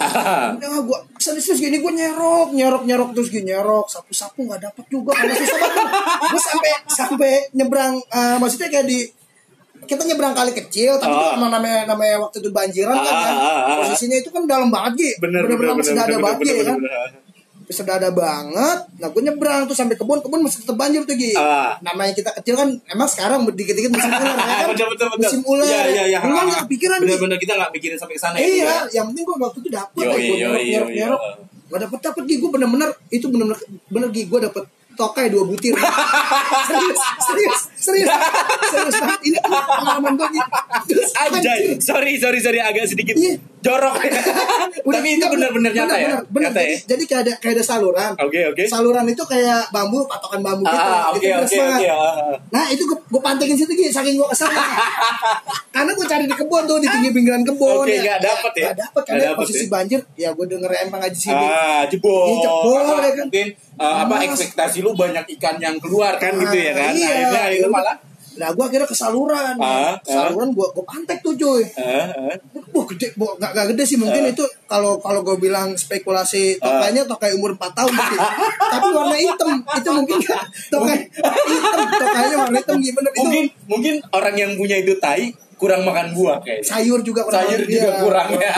Ah. 0.10 0.56
Nah, 0.56 0.80
gua 0.80 0.96
serius 1.20 1.60
gini 1.60 1.76
gua 1.78 1.92
nyerok, 1.92 2.56
nyerok, 2.56 2.82
nyerok 2.88 3.10
terus 3.12 3.28
gini 3.28 3.52
nyerok, 3.52 3.84
sapu-sapu 3.84 4.48
nggak 4.48 4.64
dapet 4.64 4.84
juga 4.88 5.12
karena 5.12 5.36
susah 5.36 5.58
banget. 5.60 5.84
gua 6.32 6.40
sampai 6.40 6.70
sampai 6.88 7.32
nyebrang 7.52 7.94
uh, 8.08 8.36
maksudnya 8.40 8.72
kayak 8.72 8.86
di 8.88 9.04
kita 9.84 10.02
nyebrang 10.06 10.32
kali 10.32 10.52
kecil 10.56 10.96
tapi 10.96 11.12
Ah. 11.12 11.36
emang 11.36 11.50
namanya 11.50 11.84
namanya 11.84 12.16
waktu 12.22 12.40
itu 12.40 12.48
banjiran 12.48 12.96
kan, 12.96 13.04
Ah, 13.04 13.20
kan. 13.20 13.34
ah, 13.34 13.44
ah. 13.44 13.76
posisinya 13.84 14.16
itu 14.16 14.28
kan 14.32 14.42
dalam 14.48 14.68
banget 14.72 14.92
Gi. 14.96 15.10
Bener, 15.20 15.42
bener, 15.44 15.56
bener, 15.76 15.94
ada 15.96 16.16
bener, 16.16 16.64
kan 16.64 16.76
udah 16.80 17.04
ada 17.72 18.10
banget 18.10 18.78
nah 18.96 19.08
gue 19.08 19.22
nyebrang 19.22 19.62
tuh 19.64 19.72
sampai 19.72 19.94
kebun 19.94 20.18
kebun 20.18 20.40
masih 20.40 20.60
tetap 20.60 20.74
banjir 20.74 21.02
tuh 21.02 21.14
Gi 21.14 21.32
Ah. 21.32 21.78
namanya 21.80 22.10
kita 22.10 22.34
kecil 22.34 22.54
kan 22.54 22.66
emang 22.86 23.06
sekarang 23.06 23.46
dikit-dikit 23.46 23.90
musim 23.90 24.10
ular 24.10 24.34
ya 24.34 24.54
kan 24.56 24.66
betul 24.70 24.86
betul 24.88 25.06
betul. 25.08 25.20
musim 25.22 25.40
ular 25.44 25.64
Iya 25.64 25.80
iya 25.86 26.02
iya. 26.08 26.18
dulu 26.18 26.34
kan 26.34 26.44
nggak 26.46 26.62
kepikiran 26.64 26.98
Gi. 26.98 27.06
Bener-bener 27.06 27.38
kita 27.38 27.52
nggak 27.54 27.70
mikirin 27.70 27.96
sampai 27.96 28.14
ke 28.14 28.20
sana 28.20 28.36
ya. 28.36 28.44
iya 28.44 28.74
yang 28.92 29.06
penting 29.08 29.22
gue 29.22 29.36
waktu 29.36 29.58
itu 29.60 29.70
dapet 29.70 29.96
Yo, 29.96 30.10
ya, 30.10 30.16
gue 30.18 30.36
yo, 30.36 30.50
yo, 30.58 30.82
yo. 30.90 31.14
nggak 31.68 31.80
dapet 31.80 31.98
dapet 32.02 32.22
Gi 32.24 32.36
gue 32.36 32.50
bener-bener 32.50 32.90
itu 33.08 33.26
bener-bener 33.26 33.58
bener 33.86 34.08
Gi 34.10 34.22
gue 34.26 34.40
dapet 34.42 34.64
tokai 34.92 35.26
dua 35.28 35.44
butir 35.44 35.72
serius 36.68 37.00
serius 37.22 37.60
serius 37.80 38.10
serius 38.90 39.20
ini 39.22 39.38
pengalaman 39.40 40.12
gue 40.12 40.28
Gi 40.28 40.40
Terus, 40.86 41.10
Anjay, 41.16 41.60
sorry 41.78 42.14
sorry 42.16 42.38
sorry 42.38 42.58
agak 42.58 42.84
sedikit 42.84 43.14
Iya. 43.14 43.38
Jorok. 43.60 43.94
Udah, 44.80 44.96
Tapi 44.96 45.08
itu 45.10 45.16
enggak, 45.18 45.30
benar-benar 45.30 45.72
nyata 45.74 45.94
ya. 45.94 46.06
bener, 46.06 46.20
bener. 46.26 46.42
Nyata 46.46 46.60
jadi, 46.60 46.72
ya. 46.72 46.78
jadi 46.86 47.02
kayak 47.04 47.20
ada 47.20 47.32
kayak 47.36 47.54
ada 47.54 47.64
saluran 47.66 48.12
Oke 48.18 48.40
oke. 48.46 48.62
saluran 48.64 49.04
itu 49.06 49.22
kayak 49.22 49.60
bambu 49.68 50.00
patokan 50.04 50.40
bambu 50.40 50.64
gitu 50.64 50.72
Ah 50.72 51.10
Itu 51.10 51.18
oke 51.18 51.26
keras 51.26 51.44
oke 51.44 51.56
banget. 51.58 51.76
oke. 51.76 51.88
ah. 51.90 52.34
nah 52.48 52.64
itu 52.66 52.82
gue, 52.82 52.98
gue 53.02 53.20
pantengin 53.20 53.54
situ 53.54 53.70
gitu 53.70 53.90
saking 53.90 54.14
gue 54.14 54.24
kesel 54.26 54.48
karena 55.74 55.90
gue 55.92 56.06
cari 56.06 56.24
di 56.24 56.34
kebun 56.34 56.62
tuh 56.64 56.78
di 56.78 56.88
pinggir 56.88 57.12
pinggiran 57.12 57.42
kebun 57.42 57.82
Oke, 57.82 57.94
nggak 57.96 58.18
dapet 58.18 58.52
ya? 58.54 58.64
nggak 58.66 58.78
dapet 58.80 59.02
karena 59.02 59.18
Nggak 59.18 59.28
dapet 59.30 59.40
posisi 59.44 59.60
ya? 59.60 59.70
banjir 59.70 60.00
ya 60.16 60.28
gue 60.30 60.46
denger 60.46 60.70
empang 60.80 61.02
aja 61.02 61.18
sini 61.18 61.46
Ah, 61.50 61.82
jebol. 61.84 62.24
Iya, 62.26 62.36
jebol, 62.40 62.80
Karena 62.80 63.02
ya 63.02 63.12
kan. 63.12 63.26
Mungkin 63.26 63.48
uh, 63.76 63.94
apa 64.00 64.14
Mas. 64.14 64.24
ekspektasi 64.26 64.78
lu 64.80 64.90
banyak 64.94 65.24
ikan 65.36 65.56
yang 65.58 65.76
keluar 65.76 66.16
kan 66.16 66.32
gitu 66.34 66.56
ya 66.56 66.72
kan. 66.72 66.90
iya, 66.90 67.12
Akhirnya 67.28 67.42
itu 67.50 67.60
ya 67.60 67.68
malah 67.68 67.96
Nah, 68.40 68.50
gue 68.50 68.64
akhirnya 68.64 68.88
ke 68.88 68.96
saluran. 68.96 69.54
Ah, 69.54 69.92
saluran 70.00 70.50
gue 70.50 70.66
gue 70.66 70.82
pantek 70.82 71.20
tuh, 71.20 71.36
cuy. 71.36 71.60
eh, 71.60 72.08
eh. 72.08 72.36
Wah 72.70 72.84
gede, 72.86 73.12
Wah, 73.14 73.36
nggak 73.36 73.50
nggak 73.52 73.66
gede 73.70 73.84
sih 73.84 73.98
mungkin 73.98 74.22
Ah. 74.22 74.32
itu 74.32 74.40
kalau 74.64 74.96
kalau 74.96 75.20
gue 75.20 75.36
bilang 75.38 75.74
spekulasi 75.74 76.56
tokainya 76.56 77.04
tokai 77.04 77.34
umur 77.34 77.52
4 77.52 77.76
tahun 77.76 77.92
mungkin. 77.92 78.18
tapi 78.72 78.86
warna 78.88 79.16
hitam 79.16 79.48
itu 79.60 79.90
mungkin 79.92 80.16
nggak 80.24 80.42
tokai 80.68 80.98
hitam 81.46 81.80
tokainya 81.92 82.36
warna 82.38 82.56
hitam 82.56 82.76
gimana 82.78 83.08
itu 83.08 83.20
mungkin 83.20 83.44
mungkin 83.66 83.94
orang 84.10 84.34
yang 84.34 84.52
punya 84.54 84.76
itu 84.76 84.94
tai 84.96 85.34
kurang 85.60 85.84
makan 85.84 86.16
buah 86.16 86.40
kayaknya. 86.40 86.64
sayur 86.64 87.00
juga 87.04 87.20
kurang 87.20 87.44
Sayur 87.44 87.60
iya, 87.68 87.72
juga 87.76 87.90
kurang, 88.00 88.28
ya. 88.32 88.52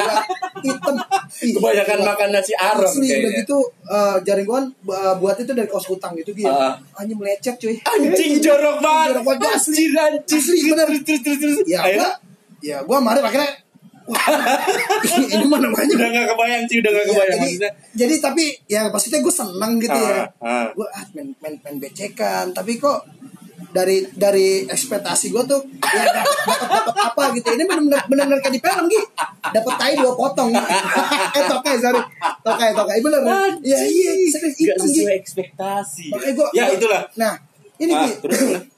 hitam 0.62 0.96
Kebanyakan 1.42 1.98
gila. 1.98 2.08
makan 2.14 2.28
nasi 2.30 2.52
arom 2.54 2.86
Asli, 2.86 3.08
udah 3.10 3.18
kayaknya. 3.18 3.40
gitu 3.42 3.58
uh, 3.90 4.16
jaring 4.22 4.46
gua 4.46 4.60
uh, 4.62 5.14
buat 5.18 5.34
itu 5.34 5.50
dari 5.50 5.66
kos 5.66 5.90
hutang 5.90 6.14
gitu 6.14 6.30
gitu. 6.30 6.46
Ah. 6.46 6.78
Anjing 6.94 7.18
melecet 7.18 7.58
cuy. 7.58 7.74
Anjing 7.82 8.38
jorok 8.38 8.78
banget. 8.78 9.18
Jorok 9.18 9.24
banget 9.26 9.50
asli. 9.50 9.90
Anjir. 9.90 10.22
Asli 10.22 10.58
bener. 10.70 10.86
Terus 10.86 11.02
terus 11.02 11.20
terus 11.26 11.38
terus. 11.42 11.58
Ya 11.66 11.82
Akhirnya, 11.82 12.06
gua 12.06 12.10
ya 12.62 12.76
gua 12.86 12.96
kemarin 13.02 13.22
akhirnya 13.26 13.50
wah, 14.02 14.18
ini 15.34 15.46
mana 15.46 15.70
namanya 15.70 15.94
udah 15.94 16.08
gak 16.10 16.26
kebayang 16.34 16.64
sih, 16.66 16.76
udah 16.82 16.90
gak 16.90 17.02
Iya, 17.02 17.10
kebayang 17.10 17.30
jadi, 17.32 17.42
maksudnya. 17.42 17.70
jadi 17.94 18.14
tapi 18.18 18.44
ya 18.66 18.80
maksudnya 18.90 19.18
gue 19.22 19.34
seneng 19.34 19.72
gitu 19.78 19.98
ya. 19.98 20.14
Ah, 20.42 20.46
ah. 20.46 20.66
Gue 20.74 20.86
ah, 20.90 21.04
main, 21.14 21.28
main, 21.38 21.54
main 21.62 21.76
becekan, 21.78 22.50
tapi 22.50 22.82
kok 22.82 22.98
dari 23.72 24.04
dari 24.12 24.68
ekspektasi 24.68 25.32
gue 25.32 25.42
tuh 25.48 25.60
ya 25.80 26.04
dapat 26.12 26.36
dapat 26.60 26.96
apa 26.96 27.22
gitu. 27.36 27.48
Ini 27.56 27.64
benar-benar 27.64 28.02
benar-benar 28.06 28.40
kayak 28.44 28.54
di 28.56 28.60
film 28.60 28.84
gitu. 28.88 29.06
Dapat 29.52 29.74
tai 29.80 29.92
dua 29.96 30.12
potong. 30.12 30.52
eh 31.36 31.44
tokai 31.48 31.76
sorry. 31.80 32.00
Tokai 32.44 32.70
tokai 32.76 32.98
bener. 33.00 33.20
Iya 33.64 33.78
iya 33.84 34.12
serius 34.28 34.56
hitam 34.60 34.84
sesuai 34.84 35.16
gitu. 35.16 35.20
ekspektasi. 35.24 36.12
Makanya 36.12 36.32
gua, 36.36 36.48
ya 36.52 36.64
itulah. 36.70 37.02
Nah, 37.16 37.34
ini 37.80 37.92
Ah, 37.92 38.06
Gi. 38.06 38.71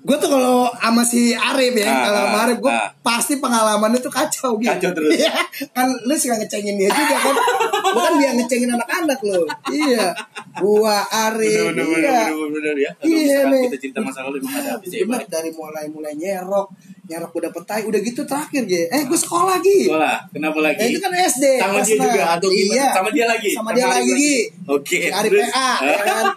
Gue 0.00 0.16
tuh 0.16 0.32
kalau 0.32 0.72
sama 0.80 1.04
si 1.04 1.36
Arif 1.36 1.76
ya, 1.76 1.92
Ah, 1.92 2.00
kalau 2.08 2.20
sama 2.24 2.36
ah, 2.40 2.44
Arif 2.48 2.58
gue 2.64 2.72
ah. 2.72 2.88
pasti 3.04 3.36
pengalamannya 3.36 4.00
tuh 4.00 4.08
kacau 4.08 4.56
gitu. 4.56 4.72
Kacau 4.72 4.90
terus. 4.96 5.12
Iya, 5.12 5.32
kan 5.76 5.92
lu 6.08 6.16
suka 6.16 6.40
ngecengin 6.40 6.80
dia 6.80 6.88
juga 6.88 7.16
kan. 7.20 7.36
Lu 7.90 7.98
kan 7.98 8.14
dia 8.22 8.30
ngecengin 8.38 8.70
anak-anak 8.70 9.18
lo. 9.26 9.42
Iya. 9.68 10.14
Gua 10.56 11.02
Arif. 11.04 11.74
Bener 11.74 11.84
bener 11.84 12.00
iya. 12.00 12.20
bener 12.30 12.32
bener 12.32 12.50
bener 12.54 12.76
ya. 12.80 12.90
Kalau 12.96 13.12
Iya, 13.12 13.38
nih. 13.50 13.62
kita 13.68 13.76
cerita 13.82 13.98
masa 14.00 14.18
lalu 14.24 14.36
emang 14.40 14.54
ada 14.56 14.70
habisnya 14.78 14.98
ya, 15.02 15.06
Bener 15.10 15.26
dari 15.26 15.50
mulai 15.52 15.84
mulai 15.90 16.12
nyerok, 16.14 16.66
nyerok 17.04 17.32
udah 17.36 17.50
petai, 17.50 17.82
udah 17.84 18.00
gitu 18.00 18.22
terakhir 18.24 18.62
gitu. 18.64 18.86
Eh, 18.88 19.02
gue 19.04 19.18
sekolah 19.18 19.46
lagi. 19.58 19.80
Sekolah, 19.90 20.16
kenapa 20.30 20.58
lagi? 20.62 20.80
Ya, 20.80 20.86
itu 20.94 21.00
kan 21.02 21.12
SD. 21.12 21.44
Sama 21.58 21.78
dia 21.82 21.96
juga 21.98 22.22
atau 22.38 22.48
gimana? 22.48 22.72
Iya. 22.72 22.86
Sama 22.94 23.08
dia 23.10 23.26
lagi. 23.26 23.50
Sama 23.52 23.70
dia 23.74 23.86
lagi, 23.90 24.10
Gi. 24.14 24.36
Oke. 24.64 24.98
Si 25.02 25.10
Arif 25.12 25.30
terus? 25.34 25.50
PA, 25.52 25.72
ya 25.84 25.98
kan? 26.08 26.24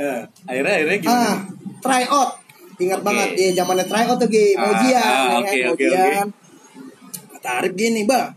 Eh, 0.00 0.22
akhirnya 0.48 0.74
akhirnya 0.80 0.96
gimana? 0.96 1.28
Ah, 1.28 1.36
try 1.84 2.08
out. 2.08 2.39
Ingat 2.80 3.00
Oke. 3.00 3.06
banget 3.06 3.28
ya 3.36 3.48
zamannya 3.60 3.84
try 3.84 4.08
out 4.08 4.16
tuh 4.16 4.28
Gi, 4.32 4.56
mau 4.56 4.64
Ah, 4.64 4.72
ujian, 4.72 5.04
ah, 5.04 5.52
ya 5.52 5.68
ujian. 5.76 6.26
Kata 7.36 7.48
Arif 7.60 7.72
gini, 7.76 8.08
Bang. 8.08 8.32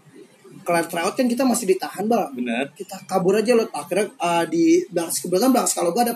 Kelar 0.68 0.86
try 0.92 1.04
out 1.04 1.16
kan 1.16 1.28
kita 1.32 1.48
masih 1.48 1.66
ditahan, 1.72 2.04
Bang. 2.12 2.36
Benar. 2.36 2.68
Kita 2.76 3.00
kabur 3.08 3.40
aja 3.40 3.56
loh. 3.56 3.68
Akhirnya 3.72 4.12
ah, 4.20 4.44
di 4.44 4.84
belakang 4.92 5.16
kebetulan 5.16 5.52
belakang 5.56 5.72
kalau 5.72 5.92
gua 5.96 6.04
ada 6.12 6.16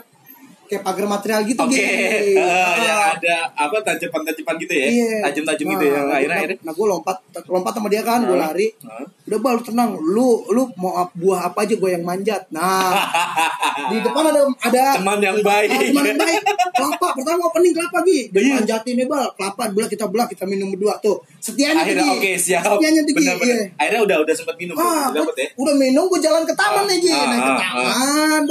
kayak 0.67 0.83
pagar 0.83 1.05
material 1.05 1.41
gitu 1.43 1.59
Oke, 1.59 1.73
Gi. 1.73 1.79
eh, 1.83 2.37
Ah. 2.37 2.75
yang 2.77 2.99
ada 3.13 3.35
apa 3.49 3.75
tajapan-tajapan 3.81 4.55
gitu 4.59 4.73
ya? 4.73 4.87
Iya. 4.87 5.11
Tajam-tajam 5.25 5.65
Nah, 5.65 5.73
gitu 5.73 5.83
ya. 5.83 5.95
nah, 5.95 6.03
Akhirnya 6.13 6.27
nah, 6.27 6.37
akhirnya. 6.37 6.57
Nah, 6.61 6.73
gue 6.73 6.85
lompat, 6.87 7.17
lompat 7.45 7.71
sama 7.73 7.87
dia 7.87 8.01
kan, 8.01 8.19
gue 8.21 8.31
Hah? 8.31 8.43
lari. 8.45 8.67
Hah? 8.79 9.05
Udah 9.25 9.39
bal, 9.39 9.57
tenang. 9.59 9.91
Lu, 9.97 10.27
lu 10.47 10.63
mau 10.75 10.93
buah 11.11 11.47
apa 11.47 11.63
aja 11.63 11.73
gue 11.73 11.89
yang 11.89 12.03
manjat. 12.03 12.47
Nah, 12.49 12.91
di 13.91 13.97
depan 13.97 14.23
ada 14.25 14.41
ada 14.61 14.83
Teman 14.97 15.19
yang 15.19 15.39
baik. 15.39 15.67
Ah, 15.67 15.79
teman 15.81 16.03
yang 16.05 16.17
baik. 16.17 16.41
Kelapa, 16.73 17.07
pertama 17.13 17.41
opening 17.45 17.73
kelapa 17.73 17.99
Gi. 18.03 18.19
Dia 18.29 18.39
Iya. 18.39 18.53
manjatin 18.55 18.93
nih 18.95 19.07
bal, 19.07 19.27
kelapa 19.33 19.63
belah 19.69 19.87
kita 19.87 20.05
belah 20.05 20.25
kita 20.25 20.43
minum 20.43 20.69
berdua 20.69 20.99
tuh. 20.99 21.17
Setianya 21.37 21.81
Akhirnya 21.81 22.05
oke 22.09 22.31
siap. 22.35 22.61
Setianya 22.61 23.01
tuh 23.01 23.13
Gi. 23.13 23.19
Benar-benar. 23.19 23.57
Iya. 23.57 23.65
Akhirnya 23.75 24.01
udah 24.03 24.17
udah 24.21 24.33
sempat 24.33 24.55
minum. 24.55 24.75
Ah, 24.75 25.09
dapet 25.09 25.35
ya. 25.35 25.47
udah 25.55 25.75
minum 25.75 26.03
gue 26.05 26.19
jalan 26.19 26.43
ke 26.43 26.53
taman 26.53 26.77
Ah, 26.77 26.83
nih 26.85 26.97
Gi. 26.99 27.11
ah, 27.11 27.25
Naik 27.25 27.41
ke 27.41 27.51
ah, 27.51 27.57
taman, 27.57 28.41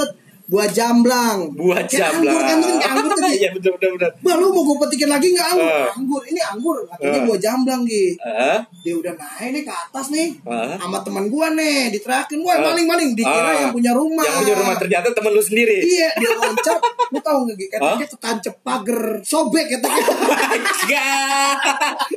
buat 0.47 0.67
buah 0.67 0.69
jamblang. 0.69 1.38
Buah 1.53 1.83
Kayak 1.83 2.15
jamblang. 2.15 2.35
Anggur 2.35 2.43
kan 2.43 2.57
tuh 2.57 2.71
kan 2.73 2.91
anggur 2.95 3.12
tuh 3.12 3.23
Gi. 3.26 3.37
Iya 3.37 3.50
betul 3.50 3.71
betul 3.75 3.91
betul. 3.95 4.11
Bah 4.23 4.35
lu 4.37 4.47
mau 4.49 4.62
gue 4.62 4.76
petikin 4.81 5.09
lagi 5.09 5.26
nggak 5.31 5.49
anggur? 5.53 5.67
Ah. 5.69 5.88
Anggur, 5.93 6.23
ini 6.25 6.41
anggur. 6.41 6.76
Katanya 6.87 7.19
Ah. 7.19 7.25
buah 7.26 7.41
jamblang 7.41 7.83
Gi. 7.83 8.07
Eh? 8.17 8.59
Dia 8.81 8.95
udah 8.95 9.12
naik 9.12 9.49
nih 9.53 9.62
ke 9.62 9.73
atas 9.73 10.07
nih. 10.09 10.29
Ah. 10.43 10.75
Sama 10.76 10.99
teman 11.00 11.25
gua 11.26 11.47
nih, 11.53 11.91
diterakin. 11.91 12.38
Wah, 12.41 12.55
Ah. 12.55 12.62
maling-maling. 12.65 13.11
Dikira 13.12 13.43
Ah. 13.45 13.55
yang 13.61 13.73
punya 13.73 13.91
rumah. 13.91 14.23
Yang 14.23 14.37
punya 14.41 14.55
rumah 14.57 14.75
ternyata 14.76 15.07
temen 15.11 15.31
lu 15.31 15.43
sendiri. 15.43 15.79
Iya, 15.83 16.09
dia 16.15 16.31
loncat. 16.33 16.79
Lu 17.15 17.19
tau 17.21 17.38
gak, 17.43 17.55
Gi? 17.55 17.67
Hah? 17.69 17.79
Katanya 17.79 18.07
ketancep 18.09 18.55
pagar. 18.62 19.03
Sobek 19.23 19.67
katanya. 19.69 20.03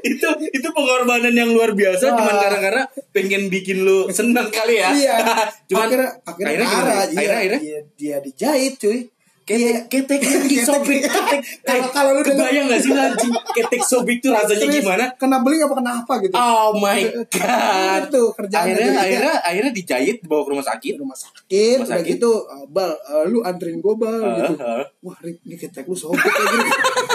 Itu 0.02 0.28
itu 0.50 0.68
pengorbanan 0.70 1.32
yang 1.32 1.50
luar 1.50 1.74
biasa 1.74 2.12
Wah. 2.12 2.18
cuman 2.18 2.36
gara-gara 2.38 2.82
pengen 3.10 3.48
bikin 3.48 3.82
lu 3.82 4.08
seneng 4.10 4.48
kali 4.50 4.80
ya. 4.80 4.90
iya. 4.92 5.16
cuman 5.70 5.86
akhirnya, 5.88 6.10
akhirnya, 6.24 6.48
akhirnya 6.50 6.68
marah. 6.68 6.80
gimana? 6.80 6.94
Iya, 7.00 7.20
Akhirnya 7.20 7.36
akhirnya 7.36 7.60
Dia, 7.60 7.80
dia 7.96 8.18
dijahit, 8.24 8.80
cuy. 8.80 9.10
Ketek, 9.50 9.90
ketek, 9.90 10.20
ketek, 10.46 10.62
sobek, 10.62 11.00
ketek. 11.02 11.40
Kalau- 11.68 11.90
kalau 11.90 12.12
lu 12.12 12.22
denger- 12.22 12.46
kebayang 12.46 12.66
gak 12.68 12.80
sih 12.80 12.92
anjing 12.92 13.34
ketek 13.50 13.82
sobek 13.82 14.18
tuh 14.20 14.30
rasanya 14.30 14.68
gimana? 14.70 15.06
Kena 15.16 15.42
beling 15.42 15.58
apa 15.60 15.74
kena 15.76 15.92
apa 16.00 16.14
gitu? 16.22 16.34
Oh 16.34 16.70
my 16.76 17.02
god. 17.28 18.02
Itu 18.06 18.24
kerjaannya 18.32 18.72
Akhirnya 18.72 18.94
akhirnya 19.00 19.34
akhirnya 19.42 19.72
dijahit 19.74 20.18
dibawa 20.20 20.42
ke 20.44 20.50
rumah 20.52 20.62
sakit. 20.64 20.94
Rumah 20.96 21.18
sakit, 21.18 21.78
Rumah 21.80 21.90
sakit. 21.90 22.06
gitu, 22.12 22.32
uh, 22.44 22.66
bal, 22.68 22.94
uh, 22.94 23.26
lu 23.26 23.42
anterin 23.42 23.78
gue 23.78 23.96
bal, 23.96 24.22
gitu. 24.38 24.54
ah. 24.60 24.86
Wah, 25.02 25.18
Rip, 25.20 25.42
ini 25.42 25.56
ketek 25.56 25.84
lu 25.84 25.96
sobek 25.96 26.22
kayak 26.22 26.70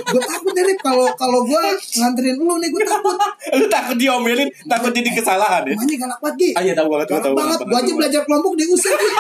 gue 0.04 0.20
takut 0.20 0.52
nih, 0.52 0.64
Rip, 0.64 0.78
kalau 0.80 1.06
kalau 1.14 1.40
gue 1.42 1.62
nganterin 1.94 2.34
lu 2.36 2.58
nih, 2.58 2.68
gue 2.68 2.82
takut. 2.82 3.14
Lu 3.54 3.66
takut 3.68 3.94
diomelin, 3.94 4.48
takut 4.64 4.90
jadi 4.90 5.06
kesalahan 5.12 5.62
ya? 5.62 5.74
Namanya 5.74 5.96
galak 6.00 6.18
banget, 6.18 6.36
Gi. 6.36 6.50
Ah, 6.50 6.62
iya, 6.64 6.72
tahu 6.74 6.88
banget, 6.88 7.06
tahu 7.12 7.32
banget. 7.32 7.58
Gue 7.62 7.78
aja 7.78 7.92
belajar 7.94 8.20
kelompok 8.24 8.52
diusir, 8.56 8.90
Gi. 8.92 9.10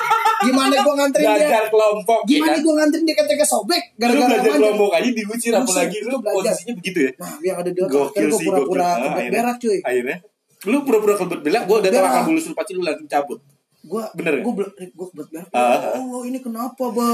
Gimana 0.44 0.74
gue 0.76 0.94
nganterin 0.94 1.22
dia? 1.24 1.36
Belajar 1.38 1.64
kelompok 1.68 2.20
Gimana 2.26 2.52
ya. 2.52 2.60
gue 2.60 2.72
nganterin 2.74 3.03
keteknya 3.12 3.44
sobek? 3.44 3.82
Lu 3.90 4.00
Gara-gara 4.00 4.24
belajar 4.24 4.40
manjat. 4.40 4.56
kelompok 4.56 4.90
aja 4.90 5.10
Diusir, 5.10 5.52
apalagi 5.52 5.98
lu 6.00 6.16
posisinya 6.18 6.74
begitu 6.74 6.98
ya. 7.02 7.10
Nah, 7.14 7.34
yang 7.42 7.56
ada 7.58 7.68
di 7.68 7.78
otak. 7.78 7.92
Gokil 7.92 8.24
gue 8.24 8.38
sih, 8.38 8.46
pura-pura 8.46 8.88
kebet 8.96 9.26
berak, 9.28 9.56
cuy. 9.58 9.78
Akhirnya 9.82 10.16
lu 10.64 10.76
pura-pura 10.80 11.14
kebet 11.14 11.40
berak, 11.42 11.62
gue 11.66 11.76
udah 11.76 11.90
Berak. 11.90 12.08
akan 12.08 12.22
bulus 12.24 12.44
lu 12.46 12.54
pasti 12.54 12.72
lu 12.72 12.80
langsung 12.80 13.04
cabut. 13.04 13.38
Gue 13.84 14.00
Bener 14.16 14.32
ya? 14.34 14.42
gue 14.42 14.52
gue 14.88 15.06
kebet 15.10 15.28
berak. 15.28 15.48
Ah. 15.50 15.92
Allah, 15.92 16.20
ini 16.24 16.38
kenapa, 16.38 16.84
Bang? 16.88 17.12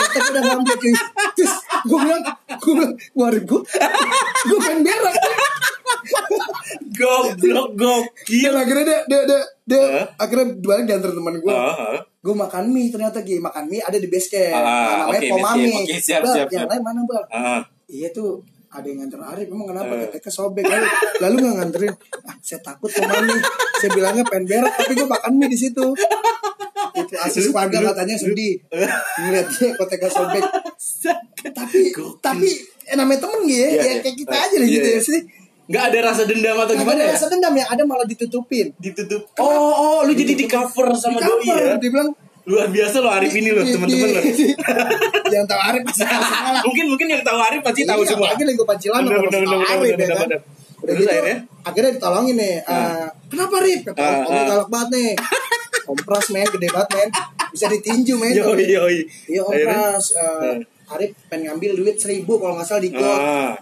Ketek 0.00 0.32
udah 0.32 0.42
ngambil, 0.48 0.76
cuy. 0.78 0.94
Terus 1.36 1.54
gue 1.60 1.98
bilang, 2.00 2.22
gue 2.56 2.72
bilang, 2.72 2.92
warin 3.12 3.44
gue, 3.44 3.60
gue 4.48 4.58
pengen 4.58 4.80
berak. 4.80 5.14
Goblok 6.90 7.70
gokil. 7.74 8.50
Dan 8.50 8.56
akhirnya 8.56 8.84
dia, 8.84 9.00
dia, 9.06 9.20
dia, 9.26 9.40
dia 9.66 9.82
Hah? 9.82 10.06
akhirnya 10.18 10.46
balik 10.58 10.84
diantar 10.86 11.10
teman 11.10 11.34
gue. 11.38 11.52
Ah, 11.52 11.72
ah. 11.72 12.00
Gue 12.20 12.34
makan 12.36 12.64
mie 12.68 12.88
ternyata 12.88 13.20
Gi 13.20 13.40
makan 13.40 13.64
mie 13.66 13.80
ada 13.80 13.96
di 13.96 14.08
base 14.08 14.28
camp. 14.28 14.52
Nah, 14.54 15.06
namanya 15.06 15.20
base 15.20 15.32
Pomami. 15.32 15.72
Oke, 15.80 15.96
siap, 15.98 16.20
Bal, 16.20 16.34
siap, 16.34 16.48
Yang 16.48 16.60
siap. 16.60 16.70
lain 16.70 16.82
mana 16.82 17.00
bal? 17.04 17.22
Ah. 17.30 17.62
Iya 17.86 18.08
tuh 18.10 18.40
ada 18.70 18.86
yang 18.86 19.02
nganter 19.02 19.18
Arif 19.18 19.50
emang 19.50 19.66
kenapa 19.74 19.92
Eh. 19.98 20.06
keteknya 20.06 20.30
sobek 20.30 20.62
lalu 20.62 20.86
lalu 21.18 21.34
nggak 21.42 21.56
nganterin 21.58 21.90
ah, 22.22 22.34
saya 22.38 22.62
takut 22.62 22.86
Pomami 22.86 23.34
saya 23.82 23.90
bilangnya 23.90 24.22
pengen 24.22 24.46
berak 24.46 24.70
tapi 24.78 24.92
gue 24.94 25.08
makan 25.10 25.32
mie 25.34 25.50
di 25.50 25.58
situ 25.58 25.86
itu 26.94 27.14
asis 27.18 27.50
keluarga 27.50 27.90
katanya 27.90 28.14
sedih 28.14 28.62
ngeliat 29.18 29.46
dia 29.50 29.74
keteknya 29.74 30.10
sobek 30.14 30.44
tapi 31.58 31.80
tapi 32.22 32.48
eh, 32.86 32.94
namanya 32.94 33.26
temen 33.26 33.42
gitu 33.42 33.58
ya, 33.58 33.66
Iya, 33.66 33.74
ya 33.74 33.82
iya. 33.82 33.94
kayak 34.06 34.16
kita 34.22 34.36
aja 34.38 34.54
lah 34.54 34.68
iya, 34.70 34.74
gitu 34.78 34.86
iya. 34.86 34.94
ya 34.94 35.00
sih 35.02 35.20
Nggak 35.70 35.84
ada 35.86 35.98
rasa 36.04 36.22
dendam 36.24 36.56
atau 36.56 36.66
Nggak 36.68 36.82
gimana 36.82 36.98
ada 36.98 37.06
ya? 37.06 37.14
rasa 37.14 37.26
dendam 37.28 37.54
yang 37.54 37.68
ada 37.68 37.82
malah 37.84 38.02
ditutupin 38.04 38.66
Ditutup. 38.76 39.22
Oh, 39.36 39.70
oh, 39.70 39.98
lu 40.02 40.12
jadi 40.12 40.34
di 40.34 40.44
cover 40.44 40.90
sama 40.92 41.16
Di 41.16 41.24
doi 41.24 41.40
cover, 41.40 41.62
ya? 41.64 41.74
dia 41.76 41.88
bilang 41.88 42.10
Luar 42.42 42.66
biasa 42.66 42.96
lo 42.98 43.08
Arif 43.08 43.30
ini 43.32 43.48
lo, 43.48 43.62
teman-teman 43.62 44.08
lo. 44.10 44.20
yang 45.30 45.46
tahu 45.46 45.60
Arif 45.62 45.82
pasti 45.84 46.02
tahu 46.02 46.22
semua 46.24 46.50
lah 46.50 46.62
Mungkin 46.64 46.84
mungkin 46.88 47.06
yang 47.08 47.22
tahu 47.22 47.38
Arif 47.38 47.60
pasti 47.60 47.82
tahu 47.84 48.00
Iya, 48.00 48.08
semua. 48.10 48.26
lagi 48.28 48.42
pancilan 48.58 49.00
Bener, 49.00 49.18
bener, 49.20 49.40
bener, 49.40 49.58
Arif 49.62 49.80
bener, 49.86 49.98
ya 50.00 50.08
kan 50.08 50.26
bener. 50.26 50.40
udah 50.80 50.88
Terus 50.90 50.96
gitu 50.98 51.12
akhirnya? 51.12 51.36
akhirnya 51.60 51.90
ditolongin 51.92 52.36
nih 52.36 52.54
eh, 52.58 53.06
kenapa 53.28 53.56
Rif 53.60 53.80
kata 53.84 54.00
Ah, 54.00 54.16
om 54.24 54.32
ah. 54.32 54.44
galak 54.48 54.68
banget 54.68 54.88
nih 54.90 55.10
kompras 55.86 56.26
men 56.30 56.48
gede 56.48 56.68
banget 56.68 56.88
men 56.90 57.08
bisa 57.50 57.66
ditinju 57.68 58.14
men 58.16 58.32
Yoi, 58.32 58.64
yoi. 58.66 58.98
iya 59.28 59.42
kompras 59.44 60.04
eh, 60.16 60.56
Arif 60.88 61.12
pengen 61.28 61.52
ngambil 61.52 61.70
duit 61.76 61.94
seribu 61.94 62.34
kalau 62.34 62.56
nggak 62.56 62.64
salah 62.64 62.80
di 62.80 62.90
got 62.90 63.20
Ah. 63.20 63.52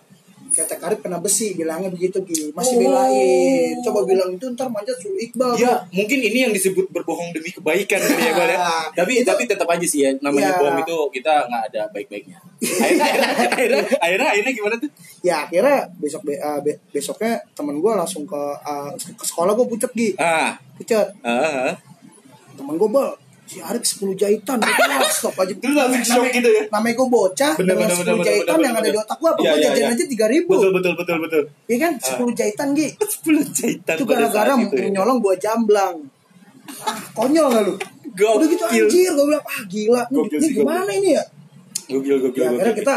Kata 0.48 0.74
Arif 0.80 0.98
kena 0.98 1.18
besi 1.18 1.52
bilangnya 1.52 1.88
begitu 1.88 2.18
Gi 2.22 2.50
masih 2.50 2.74
Oh. 2.74 2.80
belain 2.84 3.74
coba 3.80 4.00
bilang 4.02 4.30
itu 4.30 4.46
ntar 4.48 4.68
manjat 4.68 4.96
suruh 4.96 5.16
Iqbal 5.16 5.54
Ya, 5.54 5.76
mungkin 5.88 6.18
ini 6.18 6.38
yang 6.42 6.52
disebut 6.52 6.88
berbohong 6.88 7.30
demi 7.30 7.48
kebaikan 7.48 7.98
kali 7.98 8.22
ya, 8.22 8.32
ya. 8.34 8.58
Tapi 8.94 9.22
tapi 9.22 9.42
tetap 9.44 9.66
aja 9.66 9.82
sih 9.82 10.02
ya, 10.02 10.10
namanya 10.18 10.52
Iya. 10.52 10.58
bohong 10.58 10.78
itu 10.80 10.96
kita 11.14 11.46
nggak 11.46 11.62
ada 11.68 11.82
baik-baiknya. 11.90 12.38
Akhirnya, 12.58 13.06
akhirnya, 13.50 13.82
akhirnya, 13.98 14.28
akhirnya, 14.32 14.52
gimana 14.52 14.76
tuh? 14.76 14.90
ya 15.18 15.42
akhirnya 15.42 15.82
besok 15.96 16.22
be- 16.22 16.38
eh, 16.38 16.58
be- 16.62 16.78
besoknya 16.88 17.36
temen 17.52 17.76
gue 17.76 17.92
langsung 17.92 18.22
ke 18.22 18.42
eh, 18.62 18.90
ke 18.94 19.24
sekolah 19.24 19.52
gue 19.52 19.66
pucet 19.66 19.90
Gi 19.92 20.14
Ah, 20.16 20.54
pucet 20.74 21.06
ah, 21.20 21.70
ah. 21.70 21.74
temen 22.54 22.74
gue 22.74 22.88
bal 22.88 23.10
si 23.48 23.58
Arif 23.58 23.80
10 23.80 24.12
jahitan 24.12 24.60
Gua 24.60 24.68
bilang, 24.70 25.08
stop 25.08 25.32
aja. 25.34 25.52
Terus 25.56 25.72
langsung 25.72 26.04
shock 26.04 26.28
gitu 26.30 26.48
ya? 26.48 26.62
namanya 26.68 26.94
gue 26.94 27.08
bocah 27.08 27.52
Bener, 27.56 27.72
dengan 27.72 27.88
bener, 27.88 27.96
10 27.96 27.98
bener, 27.98 28.12
bener, 28.12 28.26
jahitan 28.28 28.52
bener, 28.52 28.66
yang 28.68 28.76
ada 28.76 28.88
di 28.88 28.98
otak 29.00 29.16
gue 29.16 29.30
apa 29.32 29.40
Iya, 29.40 29.48
gue 29.48 29.58
jajan 29.64 29.88
aja 29.88 30.04
3 30.04 30.34
ribu. 30.36 30.52
Betul, 30.52 30.70
betul, 30.76 30.92
betul, 30.94 31.16
betul. 31.24 31.42
Iya 31.64 31.76
kan? 31.80 31.92
10 31.96 32.38
jahitan 32.38 32.68
Gi. 32.76 32.86
10 33.24 33.56
jahitan 33.56 33.94
itu 33.96 34.04
gara-gara 34.04 34.52
itu 34.54 34.76
ya. 34.76 34.88
nyolong 34.92 35.18
buah 35.18 35.38
jamblang. 35.40 35.96
Ah, 36.84 36.98
konyol 37.16 37.46
gak 37.48 37.62
lu? 37.64 37.74
Gokil. 38.12 38.36
udah 38.36 38.46
gitu 38.52 38.64
anjir 38.68 39.10
gue 39.16 39.24
bilang 39.24 39.44
ah 39.46 39.60
gila. 39.64 40.02
Gokil 40.12 40.38
ini 40.38 40.48
gimana 40.52 40.90
ini 40.92 41.08
ya? 41.16 41.24
Gokil, 41.88 42.16
gokil, 42.20 42.42
ya 42.44 42.48
akhirnya 42.52 42.74
kita 42.76 42.96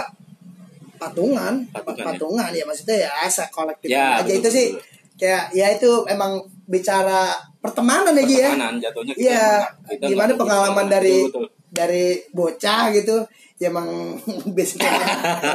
patungan. 0.99 1.53
Patungan, 1.71 1.95
ya. 1.95 2.05
patungan 2.11 2.49
ya. 2.51 2.63
maksudnya 2.67 2.97
ya 3.07 3.09
kolektif 3.47 3.87
Ya, 3.87 4.19
aja 4.19 4.27
betul, 4.27 4.37
itu 4.43 4.49
sih. 4.51 4.67
kayak 5.15 5.53
ya 5.53 5.67
itu 5.71 5.89
emang 6.05 6.41
bicara 6.71 7.35
pertemanan 7.59 8.15
ya 8.15 8.23
ya. 8.23 8.49
Pertemanan 8.55 8.75
jatuhnya 8.79 9.13
kita 9.13 9.27
Iya, 9.27 9.47
kita 9.91 10.05
gimana 10.07 10.31
nggak 10.31 10.39
pengalaman 10.39 10.87
berhubungan. 10.87 10.95
dari 10.95 11.15
Betul, 11.19 11.41
betul. 11.43 11.69
dari 11.71 12.05
bocah 12.31 12.81
gitu 12.95 13.15
ya 13.61 13.69
emang 13.69 13.87
biasanya 14.55 14.89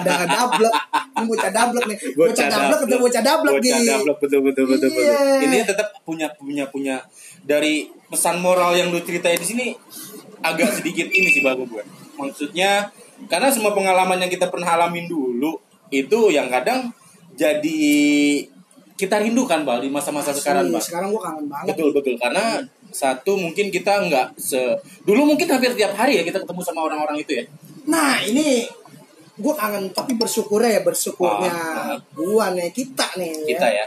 ada 0.04 0.26
dablek. 0.28 0.74
Ini 1.16 1.24
bocah 1.26 1.50
dablek 1.50 1.84
nih. 1.90 1.98
Bocah 2.14 2.46
dablek 2.46 2.78
ketemu 2.84 3.00
bocah 3.02 3.22
dablek 3.24 3.52
bocah 3.56 3.78
gitu 3.80 3.90
dablek 3.90 4.16
betul 4.20 4.40
betul 4.44 4.64
betul 4.70 4.88
betul. 4.92 5.02
Iya. 5.02 5.18
ini 5.42 5.56
tetap 5.64 5.88
punya 6.04 6.28
punya 6.36 6.64
punya. 6.70 6.96
Dari 7.42 7.88
pesan 8.06 8.38
moral 8.38 8.76
yang 8.76 8.94
lu 8.94 9.00
ceritain 9.02 9.40
di 9.40 9.48
sini 9.48 9.66
agak 10.44 10.78
sedikit 10.78 11.08
ini 11.10 11.26
sih 11.32 11.42
bagus 11.42 11.66
gue 11.66 11.82
maksudnya 12.14 12.86
karena 13.26 13.50
semua 13.50 13.74
pengalaman 13.74 14.20
yang 14.22 14.30
kita 14.30 14.46
pernah 14.46 14.78
alamin 14.78 15.10
dulu 15.10 15.58
itu 15.90 16.30
yang 16.30 16.46
kadang 16.46 16.92
jadi 17.34 17.82
kita 18.96 19.20
rindukan 19.20 19.62
bal 19.62 19.78
di 19.84 19.92
masa-masa 19.92 20.32
sekarang 20.32 20.72
bal? 20.72 20.80
sekarang 20.80 21.12
gua 21.12 21.22
kangen 21.30 21.46
banget. 21.52 21.76
Betul 21.76 21.92
betul. 21.92 22.14
Karena 22.16 22.60
satu 22.88 23.36
mungkin 23.36 23.68
kita 23.68 24.08
nggak 24.08 24.40
se 24.40 24.72
dulu 25.04 25.28
mungkin 25.28 25.46
hampir 25.52 25.76
tiap 25.76 25.92
hari 25.92 26.16
ya 26.18 26.22
kita 26.24 26.40
ketemu 26.42 26.60
sama 26.64 26.88
orang-orang 26.88 27.20
itu 27.20 27.36
ya. 27.36 27.44
Nah 27.86 28.24
ini 28.24 28.64
gue 29.36 29.52
kangen 29.52 29.92
tapi 29.92 30.16
bersyukurnya 30.16 30.80
ya 30.80 30.82
bersyukurnya 30.82 31.52
Ah, 31.52 31.92
ah. 31.92 31.96
gua 32.16 32.56
nih 32.56 32.72
kita 32.72 33.04
nih 33.20 33.44
kita 33.44 33.68
ya 33.68 33.84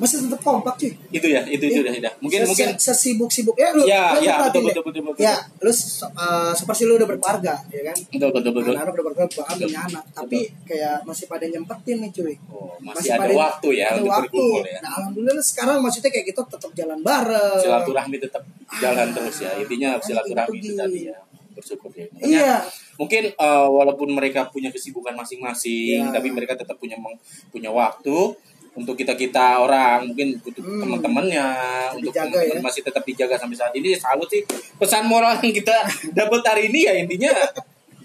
masih 0.00 0.16
tetap 0.24 0.40
kompak 0.40 0.74
cuy. 0.80 0.92
Itu 1.12 1.26
ya 1.28 1.44
itu 1.44 1.60
itu 1.60 1.78
udah 1.84 1.92
udah 1.92 2.12
mungkin 2.24 2.40
mungkin. 2.48 2.66
sesibuk 2.80 3.28
sibuk 3.28 3.52
ya 3.54 3.76
lu 3.76 3.84
Ya, 3.84 4.16
lu 4.16 4.24
ya, 4.24 4.40
betul, 4.48 4.64
betul, 4.66 4.82
betul, 4.88 5.02
betul. 5.12 5.20
ya 5.20 5.36
lu 5.60 5.68
uh, 5.68 6.52
seperti 6.56 6.88
lu 6.88 6.96
udah 6.96 7.04
berkeluarga 7.04 7.54
ya 7.68 7.82
kan? 7.92 7.96
Betul 8.08 8.30
betul 8.32 8.50
betul. 8.56 8.72
Anak-anak 8.72 8.92
udah 8.96 9.04
berkeluarga 9.12 9.54
punya 9.60 9.80
anak. 9.84 10.04
Tapi 10.16 10.38
kayak 10.64 10.96
masih 11.04 11.24
pada 11.28 11.44
nyempetin 11.44 11.96
nih 12.00 12.10
cuy. 12.10 12.34
Oh, 12.48 12.72
masih, 12.80 13.12
ada 13.12 13.28
waktu 13.30 13.68
ya 13.76 13.84
ada 13.92 14.00
untuk 14.00 14.10
waktu. 14.10 14.24
berkumpul 14.32 14.62
ya. 14.64 14.78
Nah, 14.80 14.90
alhamdulillah 14.98 15.44
sekarang 15.44 15.76
maksudnya 15.84 16.10
kayak 16.10 16.26
gitu 16.32 16.40
tetap 16.48 16.70
jalan 16.72 16.98
bareng. 17.04 17.60
silaturahmi 17.60 18.16
tetap 18.16 18.42
jalan 18.80 19.08
terus 19.12 19.36
ya. 19.44 19.50
Intinya 19.60 19.90
silaturahmi 20.00 20.56
gitu, 20.56 20.64
itu 20.64 20.72
Gi. 20.72 20.80
tadi 20.80 21.00
ya. 21.12 21.18
Bersyukur 21.50 21.90
ya. 21.92 22.06
Iya. 22.24 22.54
mungkin 22.96 23.32
eh, 23.32 23.66
walaupun 23.68 24.12
mereka 24.12 24.52
punya 24.52 24.68
kesibukan 24.68 25.16
masing-masing 25.16 26.04
Iya. 26.04 26.12
tapi 26.12 26.28
mereka 26.30 26.52
tetap 26.52 26.76
punya 26.76 27.00
punya 27.48 27.72
waktu 27.72 28.36
untuk 28.72 28.94
kita 28.94 29.12
kita 29.12 29.58
orang 29.58 30.06
mungkin 30.06 30.34
untuk 30.36 30.54
Hmm. 30.56 30.80
teman-temannya 30.80 31.46
untuk 31.92 32.10
Dijaga 32.10 32.38
teman-teman 32.38 32.56
ya. 32.56 32.62
masih 32.62 32.82
tetap 32.82 33.02
dijaga 33.02 33.34
sampai 33.34 33.56
saat 33.56 33.72
ini 33.72 33.92
salut 33.92 34.26
sih 34.26 34.42
pesan 34.76 35.04
moral 35.04 35.34
yang 35.36 35.50
kita 35.50 35.74
dapat 36.18 36.40
hari 36.44 36.62
ini 36.68 36.80
ya 36.82 36.92
intinya 36.96 37.32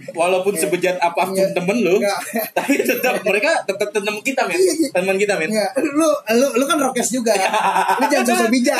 walaupun 0.08 0.54
sebejat 0.54 0.98
apa 1.00 1.18
pun 1.24 1.34
Iya. 1.34 1.50
temen 1.52 1.78
lu 1.80 1.98
Enggak. 1.98 2.20
tapi 2.58 2.78
tetap 2.80 3.22
mereka 3.22 3.62
tetap 3.64 3.90
teman 3.90 4.16
kita 4.20 4.42
men 4.44 4.54
Iya, 4.54 4.74
iya. 4.76 4.90
teman 4.92 5.16
kita 5.16 5.34
men 5.34 5.50
Enggak, 5.50 5.72
lu 5.82 6.10
lu 6.32 6.48
lu 6.56 6.64
kan 6.64 6.78
rokes 6.80 7.10
juga. 7.12 7.34
lu 8.00 8.06
jangan 8.06 8.26
sosok 8.28 8.50
bijak. 8.50 8.78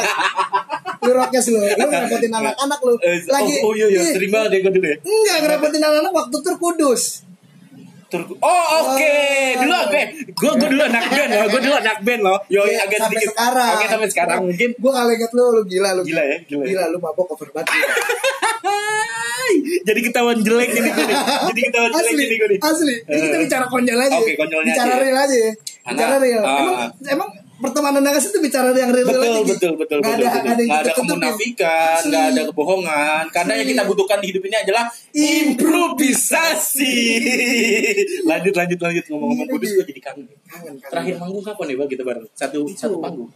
Lu 1.02 1.12
rokes 1.12 1.46
lu, 1.48 1.60
lu 1.60 1.84
ngerepotin 1.84 2.30
anak-anak 2.32 2.80
lu. 2.80 2.94
Eh, 3.00 3.18
Lagi 3.26 3.54
oh, 3.60 3.70
oh 3.70 3.74
iya 3.74 3.88
iya 3.90 4.02
sering 4.08 4.30
banget 4.30 4.50
ya 4.52 4.60
gue 4.60 4.72
dulu 4.72 4.86
ya 4.86 4.98
Enggak 5.00 5.38
ngerepotin 5.40 5.82
anak-anak 5.82 6.14
waktu 6.16 6.38
tur 6.40 6.56
kudus. 6.56 7.25
Turku. 8.06 8.34
Oh 8.38 8.64
oke, 8.84 9.02
Oh. 9.02 9.52
dulu 9.60 9.76
oke. 9.84 10.02
Gue 10.32 10.52
gue 10.56 10.70
dulu 10.70 10.84
anak 10.84 11.04
band 11.08 11.30
loh, 11.32 11.46
gue 11.48 11.62
dulu 11.62 11.76
anak 11.76 11.98
band 12.02 12.22
loh. 12.22 12.38
Yo 12.48 12.62
Iya, 12.62 12.86
agak 12.86 13.00
sedikit. 13.04 13.30
sekarang. 13.32 13.74
Oke 13.74 13.86
sampai 13.88 14.10
sekarang 14.10 14.40
mungkin. 14.44 14.70
Gua 14.78 14.92
kali 14.94 15.12
inget 15.14 15.32
lu, 15.32 15.46
lu 15.52 15.62
gila 15.64 15.90
lu. 15.92 16.02
Gila 16.04 16.24
ya, 16.24 16.38
gila 16.44 16.62
ya. 16.62 16.70
Gila 16.70 16.84
lu 16.88 16.98
mabok 17.00 17.28
over 17.30 17.50
banget. 17.52 17.74
Jadi 19.86 20.00
ketahuan 20.02 20.40
jelek 20.40 20.70
ini 20.72 20.90
gue 20.90 21.06
nih. 21.06 21.18
Jadi 21.46 21.60
ketahuan 21.64 21.92
jelek 21.92 22.06
asli, 22.08 22.24
ini 22.24 22.36
gue 22.36 22.50
nih. 22.50 22.60
asli. 22.60 22.96
Ini 23.00 23.18
kita 23.22 23.36
Eh. 23.36 23.42
bicara 23.42 23.66
konyol 23.68 24.00
aja. 24.00 24.18
Oke, 24.18 24.34
konyolnya 24.36 24.66
Bicara 24.68 24.90
aja. 24.92 25.02
real 25.02 25.18
aja. 25.20 25.38
ya. 25.40 25.52
Bicara 25.86 26.16
real. 26.18 26.42
ah. 26.42 26.58
Emang 26.58 26.78
emang 27.08 27.30
pertemanan 27.56 28.02
nagas 28.02 28.28
itu 28.28 28.38
bicara 28.38 28.70
yang 28.72 28.92
real 28.92 29.08
Betul, 29.08 29.22
aja. 29.22 29.40
Gi. 29.40 29.48
betul, 29.48 29.74
betul, 29.76 29.98
Nggak 30.00 30.12
betul, 30.12 30.28
ada, 30.28 30.36
betul. 30.36 30.52
ada 30.52 30.60
yang 30.60 30.68
Nggak 30.68 30.82
ada 30.82 30.94
kemunafikan, 30.94 32.00
nggak 32.04 32.24
ada 32.24 32.36
Asli. 32.36 32.50
kebohongan. 32.50 33.24
Karena 33.32 33.54
yang 33.56 33.68
kita 33.70 33.84
butuhkan 33.84 34.18
di 34.20 34.28
hidup 34.30 34.44
ini 34.44 34.58
adalah 34.60 34.84
improvisasi. 35.14 36.98
lanjut, 38.30 38.54
lanjut, 38.54 38.80
lanjut 38.80 39.06
ngomong-ngomong 39.08 39.48
kudus 39.50 39.70
gue 39.74 39.86
jadi 39.88 40.02
kangen. 40.04 40.28
Terakhir 40.82 41.16
manggung 41.16 41.44
kapan 41.44 41.66
nih 41.68 41.76
bang 41.76 41.90
kita 41.90 42.04
bareng? 42.04 42.26
Satu 42.32 42.60
Itu. 42.64 42.76
satu 42.76 42.96
panggung. 43.00 43.30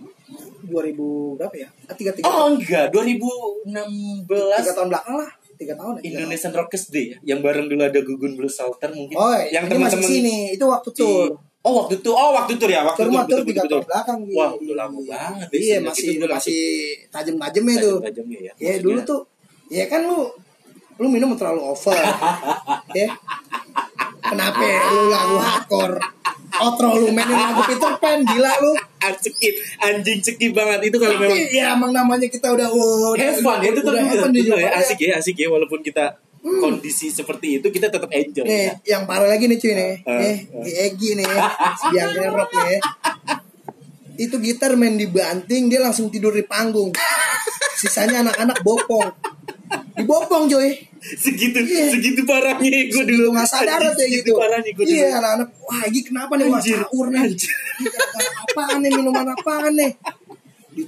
2000 0.69 1.39
berapa 1.39 1.55
ya? 1.55 1.67
Ah, 1.87 1.95
Tiga 1.95 2.11
tiga. 2.13 2.27
Oh 2.27 2.53
enggak, 2.53 2.93
2016 2.93 4.29
tiga 4.29 4.73
tahun 4.75 4.89
belakang 4.89 5.15
lah. 5.17 5.31
Tiga 5.57 5.73
tahun 5.75 5.93
ya. 5.99 6.01
Indonesian 6.05 6.53
Rockers 6.53 6.87
Day 6.87 7.05
ya, 7.11 7.17
yang 7.25 7.39
bareng 7.39 7.67
dulu 7.67 7.81
ada 7.81 7.99
Gugun 7.99 8.35
Blues 8.35 8.53
Salter 8.53 8.91
mungkin. 8.91 9.15
Oh, 9.17 9.35
yang 9.35 9.65
ini 9.65 9.71
teman-teman 9.75 10.05
sini. 10.05 10.37
Itu 10.55 10.67
waktu 10.67 10.89
tur. 10.93 11.48
Oh 11.59 11.83
waktu 11.83 11.99
itu, 11.99 12.07
oh 12.07 12.31
waktu 12.31 12.55
tur 12.55 12.71
ya, 12.71 12.87
waktu 12.87 13.03
Tur 13.03 13.11
betul, 13.11 13.43
tiga 13.43 13.61
tahun 13.67 13.83
belakang. 13.83 14.17
Gi. 14.23 14.35
Wah, 14.39 14.51
udah 14.55 14.75
lama 14.79 14.99
banget. 15.03 15.47
ya, 15.51 15.59
Iya, 15.59 15.77
masih 15.83 16.07
itu 16.15 16.25
masih 16.25 16.59
tajam-tajamnya 17.11 17.75
tuh. 17.83 17.97
tajamnya 17.99 18.39
ya. 18.39 18.43
Ya 18.43 18.51
Maksudnya, 18.55 18.79
dulu 18.79 18.99
tuh, 19.03 19.21
ya 19.67 19.83
kan 19.91 20.07
lu 20.07 20.19
lu 20.99 21.07
minum 21.07 21.35
terlalu 21.35 21.59
over, 21.63 21.95
ya. 22.99 23.07
Kenapa 24.19 24.63
lu 24.95 25.03
lagu 25.09 25.35
hardcore? 25.35 25.95
Outro 26.59 26.87
lu 26.95 27.11
mainin 27.11 27.35
lagu 27.35 27.61
Peter 27.67 27.93
Pan, 27.99 28.19
gila 28.23 28.51
lu. 28.59 28.71
Ah, 28.99 29.11
cekip, 29.15 29.55
anjing 29.79 30.19
cekip 30.19 30.51
banget 30.51 30.91
itu 30.91 30.97
kalau 30.99 31.15
memang 31.15 31.31
Tapi 31.31 31.55
ya 31.55 31.71
emang 31.71 31.91
namanya 31.95 32.27
kita 32.27 32.51
udah 32.51 32.67
oh, 32.67 33.15
have 33.15 33.39
fun 33.39 33.63
ya 33.63 33.71
itu 33.71 33.79
tuh 33.79 33.95
udah 33.95 34.03
ya, 34.03 34.43
Jakarta. 34.43 34.75
asik 34.79 34.99
ya, 34.99 35.11
asik 35.15 35.35
ya 35.39 35.47
walaupun 35.47 35.79
kita 35.79 36.19
kondisi 36.57 37.07
seperti 37.07 37.61
itu 37.61 37.67
kita 37.69 37.87
tetap 37.87 38.09
enjoy 38.09 38.41
Nih, 38.41 38.65
ya. 38.65 38.73
yang 38.97 39.03
parah 39.05 39.29
lagi 39.29 39.45
nih 39.45 39.57
cuy 39.57 39.73
nih. 39.73 39.93
Eh, 40.01 40.17
nih, 40.17 40.35
di 40.65 40.71
Egi 40.73 41.09
nih, 41.15 41.25
yang 41.93 42.09
rock 42.33 42.51
nih. 42.51 42.79
Itu 44.17 44.35
gitar 44.37 44.73
main 44.75 44.97
dibanting, 44.97 45.69
dia 45.69 45.79
langsung 45.79 46.09
tidur 46.09 46.33
di 46.33 46.43
panggung. 46.43 46.91
Sisanya 47.77 48.25
anak-anak 48.25 48.59
bopong. 48.59 49.07
Dibopong 49.95 50.49
coy. 50.49 50.75
Segitu 50.99 51.63
Iya. 51.63 51.95
segitu 51.95 52.27
parahnya 52.27 52.91
gue 52.91 53.03
dulu 53.07 53.31
nggak 53.31 53.47
sadar 53.47 53.79
tuh 53.95 54.03
gitu. 54.03 54.35
Iya, 54.83 55.15
anak-anak. 55.15 55.47
Wah, 55.63 55.87
Egi 55.87 56.01
kenapa 56.03 56.35
nih? 56.35 56.51
Anjir. 56.51 56.75
Gara-gara 56.83 57.19
Apaan 58.43 58.77
nih? 58.83 58.91
Minuman 58.91 59.27
apaan 59.31 59.71
nih? 59.79 59.91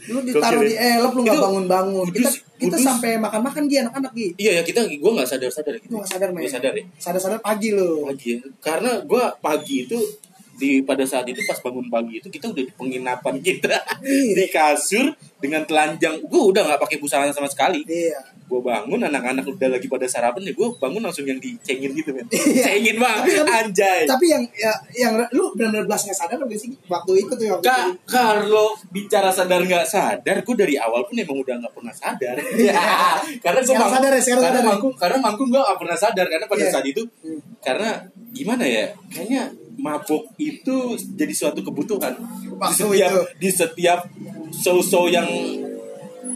Lu 0.07 0.19
ditaruh 0.21 0.61
di 0.61 0.73
elep, 0.73 1.11
lu 1.11 1.21
nggak 1.21 1.35
Itu 1.35 1.43
bangun-bangun. 1.43 2.07
Kita 2.09 2.29
kita 2.57 2.77
kudus. 2.77 2.85
sampai 2.85 3.11
makan-makan 3.17 3.63
Gi, 3.65 3.77
anak-anak 3.81 4.11
Gi. 4.13 4.27
Iya 4.37 4.51
ya 4.57 4.61
kita 4.61 4.79
gue 4.85 5.11
nggak 5.11 5.25
sadar 5.25 5.49
sadar 5.49 5.73
gitu. 5.75 5.91
Nggak 5.91 6.07
sadar. 6.07 6.27
Nggak 6.29 6.51
sadar 6.51 6.73
ya. 6.73 6.83
Sadar-sadar 6.95 7.39
pagi 7.39 7.69
lu. 7.71 8.05
pagi 8.05 8.27
ya. 8.35 8.39
Karena 8.59 8.91
gue 9.01 9.23
pagi 9.39 9.77
itu 9.85 9.99
di 10.53 10.85
pada 10.85 11.01
saat 11.01 11.25
itu 11.25 11.41
pas 11.41 11.57
bangun 11.57 11.89
pagi 11.89 12.21
itu 12.21 12.29
kita 12.29 12.45
udah 12.45 12.61
di 12.61 12.69
penginapan 12.71 13.41
kita 13.41 13.81
Iya. 14.05 14.33
di 14.37 14.45
kasur 14.45 15.09
dengan 15.41 15.65
telanjang 15.65 16.21
gue 16.21 16.41
udah 16.43 16.61
nggak 16.61 16.77
pakai 16.77 17.01
busana 17.01 17.33
sama 17.33 17.49
sekali 17.49 17.81
Iya. 17.81 18.21
Gue 18.51 18.59
bangun 18.59 18.99
anak-anak 19.01 19.47
udah 19.47 19.69
lagi 19.71 19.87
pada 19.87 20.03
sarapan 20.03 20.43
ya 20.43 20.51
gue 20.51 20.67
bangun 20.75 20.99
langsung 20.99 21.23
yang 21.23 21.39
dicengin 21.39 21.95
gitu 21.95 22.11
Iya. 22.11 22.63
cengin 22.67 22.97
banget 22.97 23.47
anjay 23.47 24.03
Tapi 24.03 24.25
yang 24.27 24.43
ya, 24.51 24.73
yang 24.93 25.15
lu 25.31 25.55
benar-benar 25.55 25.87
belas 25.87 26.03
nggak 26.03 26.17
sadar 26.17 26.35
gak 26.37 26.59
sih 26.59 26.75
waktu 26.85 27.11
itu 27.17 27.31
tuh 27.31 27.45
waktu 27.49 27.63
Kak, 27.63 27.79
itu. 27.79 27.91
kalau 28.05 28.67
bicara 28.89 29.31
sadar 29.31 29.63
nggak 29.63 29.85
sadar, 29.85 30.37
gue 30.37 30.55
dari 30.57 30.75
awal 30.75 31.01
pun 31.01 31.15
emang 31.15 31.39
udah 31.39 31.55
nggak 31.57 31.71
pernah 31.71 31.93
sadar. 31.93 32.35
Ya, 32.53 32.75
karena 33.43 33.59
gue 33.59 33.71
Sekarang 33.71 33.91
sadar 33.93 34.11
ya, 34.11 34.19
sekarang 34.19 34.43
karena 34.43 34.51
sadar 34.51 34.59
ya. 34.59 34.69
manggung, 34.69 34.93
karena 34.93 35.17
manggung 35.17 35.47
gue 35.47 35.61
nggak 35.61 35.79
pernah 35.79 35.97
sadar 35.97 36.25
karena 36.27 36.45
pada 36.45 36.61
Iya. 36.61 36.71
saat 36.71 36.85
itu, 36.85 37.01
Hmm. 37.23 37.39
karena 37.59 37.89
gimana 38.29 38.63
ya, 38.65 38.85
kayaknya 39.07 39.43
mabuk 39.77 40.27
itu 40.35 40.75
jadi 41.15 41.31
suatu 41.31 41.61
kebutuhan 41.61 42.11
di 42.13 42.51
Waktu 42.51 42.75
setiap 42.75 43.09
itu. 43.09 43.21
di 43.39 43.49
setiap 43.49 43.99
show-show 44.53 45.07
yang 45.07 45.25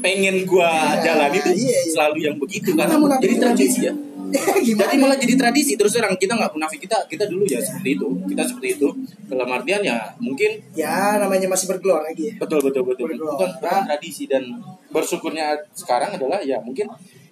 pengen 0.06 0.36
gue 0.46 0.70
Iya, 0.70 1.02
jalan 1.02 1.30
itu 1.34 1.50
iya, 1.58 1.80
iya. 1.82 1.82
selalu 1.90 2.18
yang 2.22 2.36
begitu 2.38 2.70
munafik 2.78 3.26
jadi 3.26 3.36
tradisi 3.42 3.82
ya. 3.90 3.94
Jadi 4.36 4.98
malah 5.00 5.16
jadi 5.16 5.38
tradisi 5.38 5.78
terus 5.80 5.96
terang 5.96 6.18
kita 6.18 6.36
nggak 6.36 6.52
munafik 6.58 6.82
kita 6.82 6.98
kita 7.08 7.30
dulu 7.30 7.46
ya 7.48 7.62
seperti 7.62 7.96
itu 7.96 8.08
kita 8.28 8.44
seperti 8.44 8.68
itu 8.76 8.90
dalam 9.32 9.48
artian 9.48 9.80
ya 9.80 10.12
mungkin 10.20 10.60
ya 10.76 11.22
namanya 11.22 11.48
masih 11.48 11.70
bergelora 11.70 12.04
lagi 12.04 12.34
ya. 12.34 12.36
betul 12.42 12.60
betul 12.60 12.84
betul 12.84 13.06
Bergelora. 13.16 13.32
bukan, 13.38 13.50
bukan 13.62 13.82
tradisi 13.86 14.26
dan 14.28 14.44
bersyukurnya 14.92 15.56
sekarang 15.72 16.18
adalah 16.20 16.42
ya 16.42 16.58
mungkin 16.60 16.90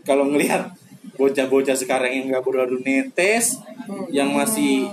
kalau 0.08 0.30
ngelihat 0.32 0.70
bocah-bocah 1.18 1.76
sekarang 1.76 2.14
yang 2.14 2.26
nggak 2.32 2.46
baru 2.46 2.78
netes 2.80 3.60
yang 4.08 4.32
masih 4.32 4.88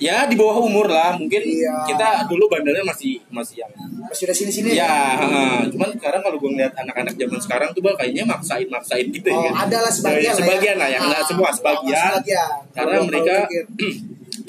ya 0.00 0.24
di 0.24 0.34
bawah 0.38 0.62
umur 0.64 0.88
lah 0.88 1.18
mungkin 1.20 1.42
Iya. 1.44 1.84
kita 1.84 2.24
dulu 2.30 2.48
bandelnya 2.48 2.86
masih 2.86 3.20
masih 3.28 3.60
yang 3.60 3.72
Masih 4.10 4.26
udah 4.26 4.36
sini-sini 4.36 4.70
ya 4.74 4.90
heeh. 5.16 5.70
cuman 5.70 5.88
sekarang 5.94 6.20
kalau 6.20 6.36
gue 6.36 6.50
ngeliat 6.50 6.74
anak-anak 6.74 7.14
zaman 7.14 7.38
sekarang 7.38 7.68
tuh 7.70 7.80
bang 7.80 7.94
kayaknya 7.94 8.24
maksain 8.24 8.66
maksain 8.66 9.06
gitu 9.08 9.28
Oh, 9.28 9.38
ya 9.40 9.50
ada 9.56 9.78
lah 9.78 9.86
sebagian 9.88 10.20
Ya, 10.20 10.32
sebagian 10.34 10.76
lah 10.76 10.88
ya 10.88 10.98
Ah, 10.98 11.06
nggak 11.06 11.22
semua 11.24 11.50
sebagian 11.50 12.10
sebagian. 12.12 12.50
karena 12.70 12.96
mereka 13.00 13.34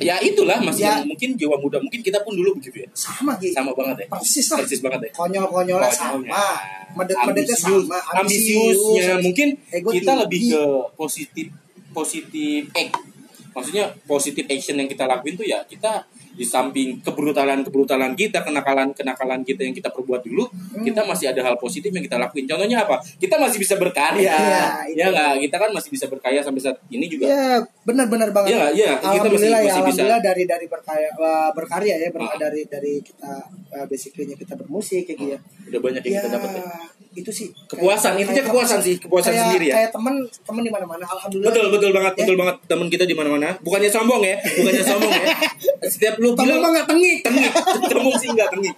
ya 0.01 0.15
itulah 0.19 0.57
masih 0.59 0.81
Ya. 0.81 0.97
yang 0.97 1.05
mungkin 1.05 1.29
jiwa 1.35 1.55
muda 1.55 1.77
mungkin 1.77 2.01
kita 2.01 2.19
pun 2.19 2.33
dulu 2.33 2.57
begitu 2.57 2.81
ya 2.81 2.89
sama 2.91 3.37
Gi. 3.37 3.53
sama 3.53 3.69
banget 3.71 4.01
ya 4.01 4.07
Persis 4.09 4.49
lah. 4.49 4.57
persis 4.59 4.81
banget 4.81 4.99
ya 5.03 5.11
Konyol-konyolnya 5.13 5.85
Konyolnya. 5.85 6.33
sama. 6.33 6.45
Medet-medetnya 6.91 7.53
Ambisius. 7.53 7.85
sama. 7.85 7.97
ambisiusnya 8.17 8.81
ambisius. 9.05 9.21
mungkin 9.21 9.47
Ego 9.69 9.89
kita 9.91 10.11
tinggi. 10.11 10.21
lebih 10.21 10.41
ke 10.49 10.61
positif 10.95 11.47
positif 11.91 12.61
act 12.73 12.93
maksudnya 13.51 13.85
positif 14.03 14.43
action 14.47 14.75
yang 14.75 14.87
kita 14.87 15.05
lakuin 15.05 15.35
tuh 15.35 15.43
ya 15.43 15.61
kita 15.63 16.01
di 16.31 16.41
samping 16.41 16.99
kebrutalan 16.99 17.61
kebrutalan 17.61 18.11
kita 18.13 18.41
kenakalan 18.41 18.91
kenakalan 18.91 19.41
kita 19.41 19.61
yang 19.61 19.71
kita 19.71 19.87
perbuat 19.87 20.21
dulu 20.21 20.43
Hmm. 20.71 20.81
kita 20.81 21.03
masih 21.03 21.27
ada 21.27 21.41
hal 21.41 21.55
positif 21.55 21.89
yang 21.89 21.99
kita 21.99 22.15
lakuin 22.15 22.45
contohnya 22.45 22.81
apa 22.81 22.97
kita 23.15 23.35
masih 23.35 23.57
bisa 23.57 23.75
berkarya 23.75 24.31
Iya, 24.31 24.63
ya 24.89 25.05
nggak 25.07 25.31
kita 25.41 25.55
kan 25.57 25.69
masih 25.69 25.89
bisa 25.89 26.05
berkarya 26.05 26.39
sampai 26.39 26.61
saat 26.61 26.77
ini 26.87 27.05
juga 27.05 27.27
Iya, 27.27 27.59
benar-benar 27.83 28.29
banget. 28.31 28.51
Iya? 28.51 28.65
Iya, 28.71 28.91
kita 28.95 29.27
masih- 29.27 29.43
ya, 29.43 29.59
masih 29.59 29.61
bisa. 29.61 29.75
alhamdulillah 29.75 30.21
dari 30.21 30.43
dari 30.45 30.65
berkarya 30.65 31.09
eh, 31.09 31.49
berkarya 31.51 31.95
ya, 31.97 32.07
ber- 32.09 32.23
Ah. 32.23 32.37
dari 32.37 32.61
dari 32.65 32.93
kita 32.99 33.31
uh, 33.71 33.85
basically-nya 33.85 34.35
kita 34.35 34.53
bermusik 34.55 35.03
kayak 35.03 35.17
gitu 35.17 35.31
ya. 35.31 35.39
udah 35.67 35.79
banyak 35.81 36.01
yang 36.01 36.13
Ya, 36.13 36.21
kita 36.21 36.29
dapat 36.33 36.51
ya 36.53 36.63
itu 37.13 37.27
sih 37.29 37.47
Kepuasan, 37.65 38.15
kayak- 38.15 38.23
intinya 38.23 38.43
kepuasan 38.45 38.79
sih, 38.79 38.95
kepuasan 38.97 39.31
kayak- 39.31 39.43
sendiri 39.45 39.65
ya. 39.65 39.75
Kayak 39.77 39.91
teman 39.91 40.15
teman 40.41 40.61
di 40.61 40.71
mana-mana, 40.71 41.03
alhamdulillah. 41.05 41.47
Betul 41.49 41.65
betul 41.69 41.91
banget 41.91 42.13
Ya. 42.13 42.19
betul 42.21 42.35
banget 42.37 42.55
teman 42.65 42.87
kita 42.87 43.03
di 43.03 43.11
mana-mana. 43.13 43.49
Bukannya 43.59 43.89
sombong 43.89 44.21
ya, 44.21 44.35
bukannya 44.39 44.83
sombong 44.85 45.11
ya. 45.11 45.25
Setiap 45.81 46.21
lu 46.21 46.37
Temen 46.37 46.45
bilang 46.45 46.61
mah 46.61 46.69
nggak 46.77 46.87
tengik. 46.93 47.17
tengik, 47.25 47.49
sombong 47.89 48.13
sih 48.21 48.29
enggak 48.29 48.53
tengik. 48.53 48.75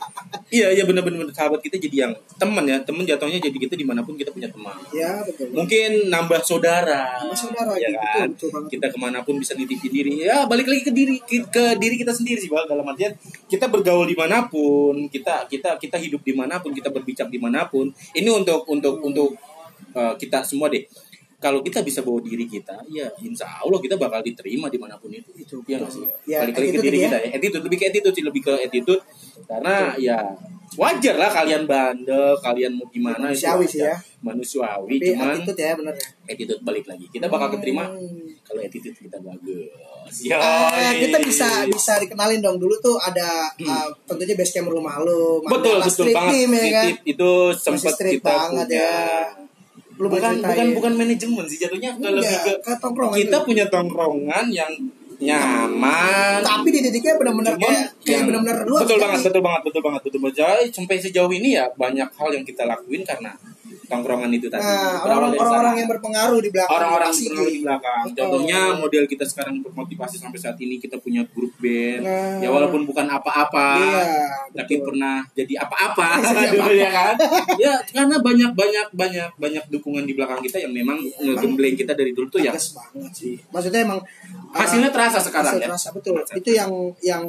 iya 0.48 0.72
iya 0.72 0.88
benar-benar 0.88 1.28
sahabat 1.36 1.60
kita 1.60 1.76
jadi 1.76 2.08
yang 2.08 2.14
teman 2.40 2.64
ya. 2.64 2.80
Teman 2.80 3.04
jatuhnya 3.04 3.44
jadi 3.44 3.58
kita 3.60 3.76
di 3.76 3.84
mana 3.84 4.00
pun 4.08 4.16
kita 4.16 4.32
punya 4.32 4.48
teman. 4.48 4.72
Ya 4.96 5.20
betul. 5.28 5.52
Mungkin 5.52 6.08
nambah 6.08 6.40
saudara. 6.40 7.20
Nambah 7.20 7.36
saudara, 7.36 7.76
ya 7.76 7.92
gitu, 7.92 8.08
kan? 8.08 8.28
betul 8.32 8.50
banget. 8.56 8.70
kita 8.80 8.86
ke 8.96 8.98
mana 9.04 9.20
pun 9.20 9.36
bisa 9.36 9.52
nitipin 9.60 9.92
diri. 9.92 10.24
Ya 10.24 10.48
balik 10.48 10.72
lagi 10.72 10.88
ke 10.88 10.92
diri 10.96 11.20
ke, 11.20 11.44
ke 11.52 11.76
diri 11.76 12.00
kita 12.00 12.16
sendiri 12.16 12.40
sih 12.40 12.48
bang. 12.48 12.72
Dalam 12.72 12.88
artian 12.88 13.12
kita 13.52 13.68
bergaul 13.68 14.08
di 14.08 14.16
mana 14.16 14.48
pun 14.48 15.12
kita 15.12 15.52
kita 15.52 15.76
kita 15.76 16.00
hidup 16.00 16.24
di 16.24 16.32
mana 16.32 16.64
pun 16.64 16.72
kita 16.72 16.88
berbicara 16.88 17.28
di 17.28 17.40
mana 17.42 17.68
pun. 17.68 17.92
Ini 18.16 18.32
untuk 18.32 18.64
untuk 18.72 19.04
untuk 19.04 19.36
uh, 19.92 20.16
kita 20.16 20.40
semua 20.48 20.72
deh 20.72 20.88
kalau 21.44 21.60
kita 21.60 21.84
bisa 21.84 22.00
bawa 22.00 22.24
diri 22.24 22.48
kita 22.48 22.80
ya 22.88 23.12
insya 23.20 23.44
Allah 23.60 23.76
kita 23.78 24.00
bakal 24.00 24.24
diterima 24.24 24.72
di 24.72 24.80
mana 24.80 24.96
pun 24.96 25.12
itu 25.12 25.28
Itu, 25.36 25.60
ya 25.68 25.76
betul. 25.76 25.78
nggak 25.78 25.92
sih 25.92 26.06
Ya, 26.24 26.38
balik 26.40 26.56
lagi 26.56 26.70
ke 26.72 26.80
diri 26.80 26.98
ya. 26.98 27.04
kita 27.06 27.18
ya 27.20 27.30
attitude 27.36 27.64
lebih 27.64 27.78
ke 27.78 27.86
attitude 27.86 28.16
sih 28.16 28.24
lebih 28.24 28.42
ke 28.42 28.52
attitude 28.58 29.02
karena 29.44 29.76
ya 30.00 30.18
wajar 30.74 31.16
lah 31.16 31.30
kalian 31.30 31.68
bandel 31.68 32.34
kalian 32.40 32.72
mau 32.74 32.88
gimana 32.88 33.30
Manusiawi 33.30 33.66
sih 33.68 33.84
ya. 33.84 33.94
manusiawi 34.24 34.96
tapi 34.96 35.12
cuman 35.12 35.28
attitude 35.36 35.60
ya 35.60 35.76
benar 35.76 35.94
ya 35.94 36.08
attitude 36.26 36.62
balik 36.64 36.86
lagi 36.88 37.06
kita 37.12 37.28
bakal 37.28 37.52
keterima 37.52 37.86
Hmm. 37.86 38.26
kalau 38.42 38.60
attitude 38.60 38.96
kita 38.96 39.18
bagus 39.20 39.70
ya 40.20 40.40
Eh, 40.74 40.94
kita 41.04 41.18
bisa 41.20 41.48
bisa 41.66 41.94
dikenalin 41.98 42.40
dong 42.40 42.58
dulu 42.58 42.74
tuh 42.78 42.96
ada 42.98 43.52
uh, 43.54 43.88
tentunya 44.04 44.34
base 44.34 44.54
camp 44.54 44.68
rumah 44.68 44.98
lu 45.00 45.40
Hmm. 45.40 45.52
betul 45.52 45.78
betul 45.80 46.08
banget 46.10 46.32
Team, 46.34 46.52
ya 46.52 46.66
kan? 46.72 46.86
Itu 47.04 47.30
sempat 47.54 47.94
kita 47.96 48.24
banget 48.24 48.68
punya 48.68 48.82
ya. 48.82 49.43
Lu 50.04 50.08
bukan 50.12 50.36
ceritain. 50.36 50.52
bukan 50.52 50.68
bukan 50.76 50.94
manajemen 51.00 51.46
sih 51.48 51.58
jatuhnya 51.64 51.96
lebih 51.96 52.38
ke 52.60 52.74
tongkrongan 52.84 53.16
kita 53.16 53.38
itu. 53.40 53.48
punya 53.48 53.66
tongkrongan 53.72 54.46
yang 54.52 54.72
nyaman 55.24 56.44
tapi 56.44 56.68
dididiknya 56.68 57.16
benar-benar 57.16 57.56
kayak 57.56 57.96
kayak 58.04 58.28
benar-benar 58.28 58.68
lu 58.68 58.76
harus 58.76 58.92
betul 58.92 59.00
banget 59.00 59.22
betul 59.24 59.42
banget 59.42 59.62
betul 59.64 59.82
banget 59.82 60.02
betul 60.04 60.20
banget 60.20 60.36
Jadi, 60.36 60.64
sampai 60.76 60.96
sejauh 61.00 61.32
ini 61.32 61.50
ya 61.56 61.66
banyak 61.80 62.10
hal 62.12 62.30
yang 62.36 62.44
kita 62.44 62.68
lakuin 62.68 63.08
karena 63.08 63.32
tongkrongan 63.88 64.32
itu 64.32 64.48
tadi 64.48 64.64
Nah, 64.64 65.04
orang-orang 65.04 65.76
yang 65.84 65.90
berpengaruh 65.92 66.40
di 66.40 66.50
belakang 66.50 66.72
orang-orang 66.74 67.12
berpengaruh 67.12 67.52
di 67.52 67.62
belakang. 67.62 68.02
Oh. 68.04 68.14
Contohnya 68.16 68.60
model 68.80 69.04
kita 69.06 69.26
sekarang 69.28 69.56
bermotivasi 69.60 70.16
sampai 70.18 70.40
saat 70.40 70.58
ini 70.60 70.80
kita 70.80 70.98
punya 71.00 71.22
grup 71.36 71.52
band. 71.60 72.02
Nah. 72.04 72.40
Ya 72.40 72.50
walaupun 72.50 72.88
bukan 72.88 73.06
apa-apa, 73.06 73.80
Iya, 73.80 74.04
tapi 74.56 74.74
betul. 74.80 74.86
pernah 74.92 75.16
jadi 75.36 75.54
apa-apa 75.62 76.08
apa-apa. 76.24 76.66
ya 76.74 76.90
kan. 76.90 77.16
Ya 77.60 77.74
karena 77.92 78.18
banyak 78.20 78.52
banyak 78.56 78.88
banyak 78.96 79.30
banyak 79.38 79.64
dukungan 79.70 80.04
di 80.08 80.14
belakang 80.16 80.40
kita 80.42 80.58
yang 80.64 80.72
memang 80.74 80.98
ngegembleng 81.20 81.76
kita 81.76 81.94
dari 81.94 82.12
dulu 82.16 82.28
tuh 82.32 82.42
ya 82.42 82.52
banget 82.56 83.14
sih. 83.14 83.36
Maksudnya 83.52 83.84
emang 83.86 84.00
uh, 84.00 84.58
hasilnya 84.58 84.90
terasa 84.90 85.20
sekarang 85.20 85.54
hasil 85.58 85.64
ya. 85.64 85.68
terasa, 85.70 85.88
betul. 85.92 86.16
Itu 86.34 86.50
yang 86.54 86.72
yang 87.04 87.24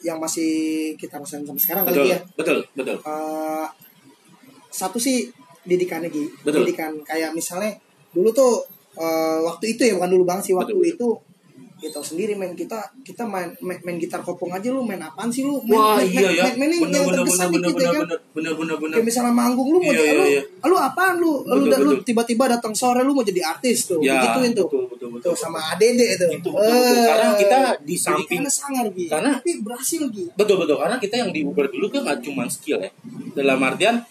yang 0.00 0.16
masih 0.18 0.50
kita 0.96 1.20
rasain 1.20 1.44
sampai 1.44 1.60
sekarang 1.60 1.84
Betul, 1.84 2.04
kali 2.08 2.14
ya. 2.16 2.18
betul, 2.34 2.58
betul. 2.72 2.96
Eh, 3.04 3.66
satu 4.70 4.96
sih 4.96 5.28
didikannya 5.62 6.08
Gi. 6.08 6.24
Betul. 6.40 6.64
Didikan 6.64 6.92
kayak 7.00 7.30
misalnya 7.30 7.72
dulu 8.10 8.30
tuh 8.30 8.52
eh, 8.92 9.38
waktu 9.40 9.64
itu 9.70 9.82
ya 9.82 9.92
bukan 9.94 10.10
dulu 10.10 10.24
banget 10.24 10.44
sih 10.44 10.54
waktu 10.54 10.72
Betul, 10.72 10.84
betul. 10.84 10.94
itu 10.94 11.08
kita 11.80 11.96
sendiri 11.98 12.36
main 12.36 12.52
kita 12.52 12.76
kita 13.00 13.24
main, 13.24 13.48
main 13.58 13.80
main 13.80 13.96
gitar 13.96 14.20
kopong 14.20 14.52
aja 14.52 14.68
lu 14.68 14.84
main 14.84 15.00
apaan 15.00 15.32
sih 15.32 15.40
lu 15.40 15.64
main, 15.64 15.80
Wah 15.80 15.96
main, 15.96 16.12
iya 16.12 16.28
ya. 16.28 16.42
main, 16.44 16.54
main, 16.58 16.68
main 16.68 16.80
Bener 16.82 16.92
yang 16.92 17.06
bener 17.08 17.16
terkesan 17.24 17.48
bener 17.48 17.70
bener 17.70 17.80
ya 17.80 17.88
kan 17.88 18.04
bener 18.36 18.52
bener 18.52 18.76
bener 18.76 18.94
kayak 18.94 19.06
misalnya 19.08 19.32
manggung 19.32 19.68
lu 19.70 19.78
mau 19.78 19.88
Iya, 19.88 19.96
iya, 19.96 20.12
lu 20.12 20.24
iya. 20.28 20.42
lu 20.60 20.76
apaan 20.76 21.14
lu 21.16 21.40
lu 21.40 21.64
Betul, 21.64 21.80
lu 21.80 21.90
betul. 21.96 22.04
tiba-tiba 22.04 22.44
datang 22.50 22.74
sore 22.74 23.00
lu 23.00 23.16
mau 23.16 23.24
jadi 23.24 23.40
artis 23.46 23.88
tuh 23.88 23.96
Ya, 24.02 24.20
gituin 24.20 24.52
tuh 24.52 24.68
betul, 24.68 24.84
betul, 24.92 25.08
betul. 25.10 25.24
tuh 25.24 25.34
sama 25.34 25.72
ADD 25.72 25.88
itu 25.96 26.26
Itu 26.28 26.52
betul, 26.52 26.52
betul. 26.52 27.00
Karena 27.00 27.28
kita 27.38 27.58
di 27.80 27.96
samping- 27.96 28.28
karena 28.36 28.52
sangar 28.52 28.86
Gi. 28.90 29.06
Karena- 29.08 29.34
tapi 29.34 29.50
berhasil 29.58 30.02
Gi. 30.06 30.24
Betul 30.36 30.56
betul 30.58 30.76
karena 30.76 30.96
kita 31.00 31.14
yang 31.16 31.30
di 31.32 31.40
Uber 31.40 31.64
dulu 31.66 31.86
kan 31.88 32.00
nggak 32.04 32.18
cuma 32.20 32.44
skill 32.44 32.76
ya. 32.78 32.92
Dalam 33.32 33.56
artian 33.58 34.04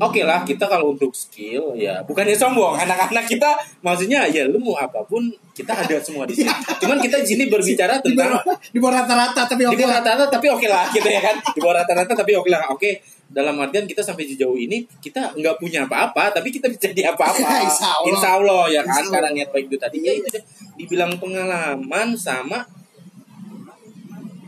Oke 0.00 0.24
lah 0.24 0.40
kita 0.48 0.64
kalau 0.64 0.96
untuk 0.96 1.12
skill 1.12 1.76
ya 1.76 2.00
bukannya 2.00 2.32
sombong. 2.32 2.72
Anak-anak 2.72 3.28
kita 3.28 3.52
maksudnya 3.84 4.24
ya 4.32 4.48
lu 4.48 4.56
mau 4.56 4.72
apa 4.80 5.04
pun 5.04 5.28
kita 5.52 5.76
ada 5.76 6.00
semua 6.00 6.24
di 6.24 6.32
sini. 6.32 6.48
Cuman 6.80 6.96
kita 6.96 7.20
di 7.20 7.28
sini 7.36 7.52
berbicara 7.52 8.00
tentang 8.00 8.40
di 8.72 8.80
bawah 8.80 9.04
rata-rata 9.04 9.44
tapi 9.44 9.68
di 9.68 9.68
oke 9.68 9.76
bawah 9.76 9.92
lah 9.92 10.00
rata-rata 10.00 10.32
tapi 10.32 10.46
oke 10.48 10.66
lah 10.72 10.88
gitu 10.88 11.04
ya 11.04 11.20
kan? 11.20 11.36
Di 11.52 11.60
bawah 11.60 11.84
rata-rata 11.84 12.12
tapi 12.16 12.32
oke 12.32 12.48
lah 12.48 12.72
oke 12.72 12.90
dalam 13.28 13.54
artian 13.60 13.84
kita 13.84 14.00
sampai 14.00 14.24
sejauh 14.24 14.56
ini 14.56 14.88
kita 15.04 15.36
nggak 15.36 15.60
punya 15.60 15.84
apa-apa 15.84 16.32
tapi 16.32 16.48
kita 16.48 16.72
bisa 16.72 16.88
jadi 16.96 17.12
apa-apa. 17.12 17.44
Insya 17.68 17.88
Allah. 17.92 18.08
Insya 18.08 18.28
Allah 18.40 18.62
ya 18.72 18.80
kan? 18.80 18.88
Insya 18.88 19.00
Allah. 19.04 19.12
karena 19.12 19.28
niat 19.36 19.48
baik 19.52 19.66
itu 19.68 19.76
tadi. 19.76 19.98
Ya 20.00 20.12
itu 20.16 20.28
deh. 20.32 20.44
dibilang 20.80 21.12
pengalaman 21.20 22.16
sama 22.16 22.64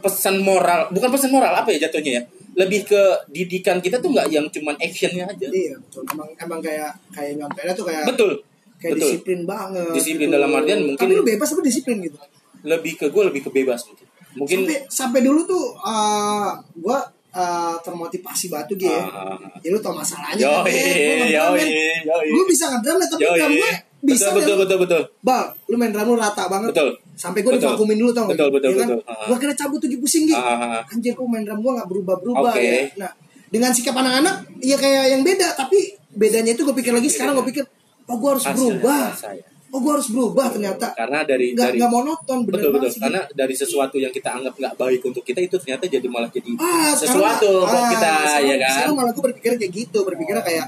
pesan 0.00 0.40
moral. 0.40 0.88
Bukan 0.88 1.12
pesan 1.12 1.28
moral 1.28 1.52
apa 1.52 1.68
ya 1.76 1.84
jatuhnya 1.84 2.24
ya 2.24 2.24
lebih 2.52 2.84
ke 2.84 3.02
didikan 3.32 3.80
kita 3.80 3.96
tuh 3.96 4.12
nggak 4.12 4.28
yang 4.28 4.44
cuman 4.52 4.76
actionnya 4.76 5.24
aja. 5.24 5.46
Iya 5.48 5.74
betul. 5.80 6.02
Emang 6.12 6.28
emang 6.36 6.60
kayak 6.60 6.92
kayak 7.08 7.40
nyampe 7.40 7.60
tuh 7.72 7.84
kayak 7.88 8.04
betul 8.04 8.30
kayak 8.76 8.92
betul. 8.98 9.08
disiplin 9.08 9.40
banget 9.48 9.92
Disiplin 9.94 10.28
gitu. 10.28 10.36
dalam 10.36 10.50
artian 10.52 10.78
mungkin- 10.84 11.00
tapi 11.08 11.16
lu 11.16 11.24
bebas 11.24 11.48
apa 11.54 11.60
disiplin 11.62 11.96
gitu? 12.02 12.16
Lebih 12.62 12.92
ke 13.00 13.06
gue 13.08 13.22
lebih 13.32 13.42
ke 13.46 13.50
bebas 13.50 13.80
mungkin. 13.88 14.06
Mungkin 14.32 14.58
sampai 14.64 14.78
sampai 14.88 15.20
dulu 15.20 15.44
tuh 15.44 15.76
uh, 15.76 16.56
gua 16.80 17.04
uh, 17.36 17.76
termotivasi 17.80 18.48
batu 18.48 18.72
gitu 18.76 18.88
ya. 18.88 19.04
Ah, 19.04 19.36
ya 19.60 19.68
lu 19.68 19.80
tau 19.80 19.92
masalahnya 19.92 20.40
Yoi, 20.40 20.72
kan, 20.72 21.28
yoi, 21.28 21.68
yoi. 22.00 22.28
Gua 22.32 22.44
bisa 22.48 22.64
ngedrum 22.72 22.96
ya, 22.96 23.06
tapi 23.12 23.22
Yoi. 23.28 23.36
drum 23.36 23.52
gue 23.52 23.72
bisa 24.02 24.32
betul 24.32 24.34
betul 24.34 24.56
kan. 24.56 24.60
betul 24.64 24.78
betul. 24.82 25.02
Bang 25.20 25.46
lu 25.68 25.76
main 25.76 25.92
drum 25.92 26.08
lu 26.10 26.16
rata 26.16 26.48
banget. 26.48 26.72
Betul. 26.72 26.88
Sampai 27.12 27.44
gue 27.44 27.53
divakumin 27.61 27.96
dulu 28.01 28.11
tau? 28.11 28.27
Betul, 28.29 28.48
betul, 28.51 28.72
Ya 28.72 28.77
kan? 28.83 28.88
betul. 28.96 29.01
Ah. 29.05 29.27
gua 29.29 29.37
kira 29.37 29.55
cabut 29.55 29.79
tuh 29.79 29.88
pusing 30.01 30.25
gitu 30.25 30.38
Ah. 30.38 30.81
anjir 30.88 31.12
kok 31.12 31.25
main 31.29 31.44
drum 31.44 31.61
gua 31.61 31.72
nggak 31.81 31.88
berubah 31.92 32.16
berubah 32.20 32.53
Oke. 32.53 32.62
ya 32.64 32.88
nah 32.96 33.11
dengan 33.53 33.68
sikap 33.68 33.92
anak-anak 33.92 34.48
ya 34.64 34.77
kayak 34.81 35.05
yang 35.12 35.20
beda 35.20 35.53
tapi 35.53 35.92
bedanya 36.16 36.57
itu 36.57 36.64
gue 36.64 36.72
pikir 36.72 36.92
lagi 36.96 37.09
sekarang 37.12 37.37
gue 37.37 37.46
pikir 37.53 37.64
oh 38.09 38.16
gue 38.16 38.31
harus 38.33 38.44
berubah 38.48 39.12
ya. 39.12 39.44
oh 39.72 39.79
gue 39.81 39.92
harus 39.92 40.09
berubah 40.09 40.46
ternyata 40.48 40.87
karena 40.96 41.20
dari 41.25 41.53
nggak 41.53 41.68
dari 41.68 41.77
nggak 41.77 41.92
monoton 41.92 42.38
bener 42.48 42.57
betul 42.57 42.70
betul 42.72 42.88
sih 42.88 43.01
karena 43.05 43.20
dari 43.37 43.53
sesuatu 43.53 43.96
yang 44.01 44.09
kita 44.09 44.40
anggap 44.40 44.57
nggak 44.57 44.75
baik 44.81 45.01
untuk 45.05 45.20
kita 45.20 45.44
itu 45.44 45.57
ternyata 45.61 45.85
jadi 45.85 46.07
malah 46.09 46.33
jadi 46.33 46.48
ah, 46.57 46.96
sesuatu 46.96 47.64
buat 47.64 47.77
ah, 47.77 47.88
kita 47.92 48.09
sekarang, 48.09 48.44
ya 48.48 48.57
kan 48.57 48.72
sekarang 48.72 48.94
malah 48.96 49.12
gue 49.12 49.25
berpikir 49.29 49.53
kayak 49.61 49.72
gitu 49.72 49.98
berpikir 50.01 50.37
kayak 50.40 50.66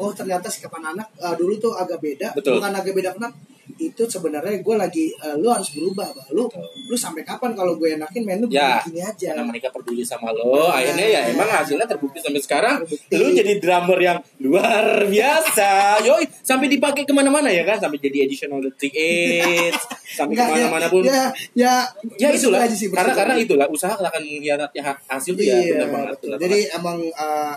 oh 0.00 0.12
ternyata 0.16 0.46
sikap 0.48 0.72
anak-anak 0.80 1.08
ah, 1.20 1.36
dulu 1.36 1.60
tuh 1.60 1.72
agak 1.76 2.00
beda 2.00 2.32
Betul. 2.32 2.56
bukan 2.56 2.72
agak 2.72 2.92
beda 2.96 3.10
kenapa 3.20 3.36
itu 3.76 4.02
sebenarnya 4.08 4.64
gue 4.64 4.76
lagi 4.80 5.12
eh, 5.12 5.36
lu 5.36 5.52
harus 5.52 5.68
berubah 5.76 6.08
Bang. 6.16 6.28
lu 6.32 6.48
lu 6.88 6.96
sampai 6.96 7.20
kapan 7.20 7.52
kalau 7.52 7.76
gue 7.76 8.00
enakin 8.00 8.24
main 8.24 8.40
lu 8.40 8.48
ya 8.48 8.80
begini 8.80 9.04
aja. 9.04 9.36
karena 9.36 9.44
mereka 9.44 9.68
peduli 9.68 10.00
sama 10.00 10.32
lo 10.32 10.72
akhirnya 10.72 11.04
ya 11.04 11.20
emang 11.28 11.44
hasilnya 11.44 11.84
terbukti 11.84 12.18
sampai 12.24 12.40
sekarang. 12.40 12.76
Terbukti. 12.88 13.14
lu 13.20 13.26
jadi 13.36 13.52
drummer 13.60 13.98
yang 14.00 14.18
luar 14.40 15.04
biasa. 15.04 15.70
Yoi 16.08 16.24
sampai 16.40 16.72
dipakai 16.72 17.04
ke 17.04 17.12
mana-mana 17.12 17.52
ya 17.52 17.62
kan? 17.68 17.76
Sampai 17.76 18.00
jadi 18.00 18.24
additional 18.24 18.64
detik 18.64 18.96
eight 18.96 19.76
sampai 20.08 20.32
Enggak, 20.34 20.48
ke 20.48 20.54
mana-mana 20.56 20.86
ya, 20.86 20.90
pun. 20.90 21.02
ya 21.04 21.22
ya 21.52 21.74
ya 22.16 22.28
itulah. 22.32 22.64
sih, 22.72 22.88
karena 22.88 23.12
karena 23.12 23.34
itulah 23.36 23.66
usaha 23.68 23.92
akan 23.92 24.22
mengkhianati 24.24 24.78
ha- 24.80 24.98
hasil 25.12 25.36
ya 25.36 25.54
iya, 25.60 25.84
benar 25.84 25.88
banget 25.92 26.10
betul. 26.16 26.28
benar 26.32 26.40
Jadi 26.42 26.58
banget. 26.64 26.76
emang 26.80 26.98
eh, 27.04 27.54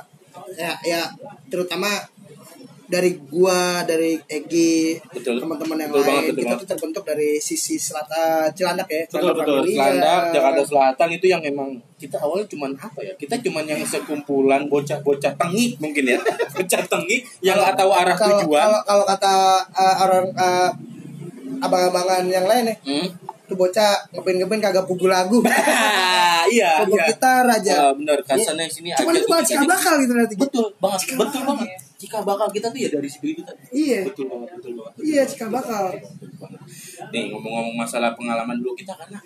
ya 0.60 0.72
ya 0.84 1.02
terutama 1.48 1.90
dari 2.92 3.16
gua, 3.24 3.62
dari 3.82 4.20
Egi, 4.22 5.00
teman-teman 5.16 5.80
yang 5.80 5.90
Betul 5.90 6.04
lain, 6.04 6.10
banget, 6.12 6.24
betul 6.26 6.36
kita 6.36 6.44
banget. 6.46 6.60
tuh 6.60 6.68
terbentuk 6.68 7.04
dari 7.06 7.30
sisi 7.40 7.76
selatan 7.78 8.52
Cilandak 8.52 8.84
ya. 8.86 9.02
betul 9.02 9.16
Cilandak 9.16 9.36
betul 9.40 9.56
Familia. 9.56 9.72
Selandak 9.72 10.22
Jakarta 10.30 10.62
Selatan 10.68 11.10
itu 11.10 11.26
yang 11.26 11.42
emang 11.42 11.70
kita 11.96 12.18
awalnya 12.18 12.44
cuman 12.46 12.72
apa 12.76 13.00
ya 13.00 13.14
kita 13.16 13.40
cuman 13.40 13.64
yang 13.64 13.80
sekumpulan 13.82 14.68
bocah-bocah 14.68 15.32
tengik 15.34 15.72
mungkin 15.78 16.04
ya 16.06 16.20
bocah 16.54 16.82
tengik 16.84 17.22
yang 17.40 17.56
nggak 17.56 17.76
tahu 17.76 17.92
arah 17.92 18.12
Kalau 18.14 18.36
tujuan 18.38 18.60
kalau, 18.60 18.82
kalau 18.84 19.06
kata 19.08 19.34
eh, 19.72 19.96
orang 19.98 20.26
eh, 20.30 20.70
abang-abangan 21.60 22.24
yang 22.26 22.44
lain 22.44 22.66
ya, 22.66 22.76
Hmm. 22.82 23.08
tuh 23.46 23.56
bocah 23.56 23.92
ngeband-ngeband 24.12 24.62
kagak 24.62 24.86
pugu 24.86 25.06
lagu. 25.06 25.40
iya 26.50 26.82
Pugu 26.82 26.96
iya 26.96 27.06
gitar 27.08 27.46
aja. 27.46 27.74
Ah, 27.82 27.94
bener 27.94 28.18
kasarnya 28.22 28.66
sini 28.66 28.92
Cuman 28.92 29.14
aja 29.14 29.22
itu 29.22 29.28
kita- 29.56 29.70
bakal 29.70 29.94
gitu 29.98 30.14
nanti. 30.14 30.36
betul 30.36 30.66
banget 30.76 31.00
betul 31.14 31.20
bakal. 31.22 31.42
banget 31.56 31.70
jika 32.02 32.18
bakal 32.22 32.50
kita 32.50 32.68
tuh 32.68 32.80
ya 32.80 32.90
dari 32.90 33.06
situ 33.06 33.30
itu 33.30 33.42
tadi 33.42 33.62
Iya. 33.70 34.10
betul 34.10 34.26
banget 34.26 34.50
betul 34.58 34.72
banget 34.74 34.94
Iya, 35.00 35.22
cikal 35.24 35.50
bakal. 35.52 35.86
nih 37.08 37.30
ngomong-ngomong 37.30 37.76
masalah 37.76 38.12
pengalaman 38.12 38.58
dulu 38.58 38.74
kita 38.74 38.94
karena 38.96 39.20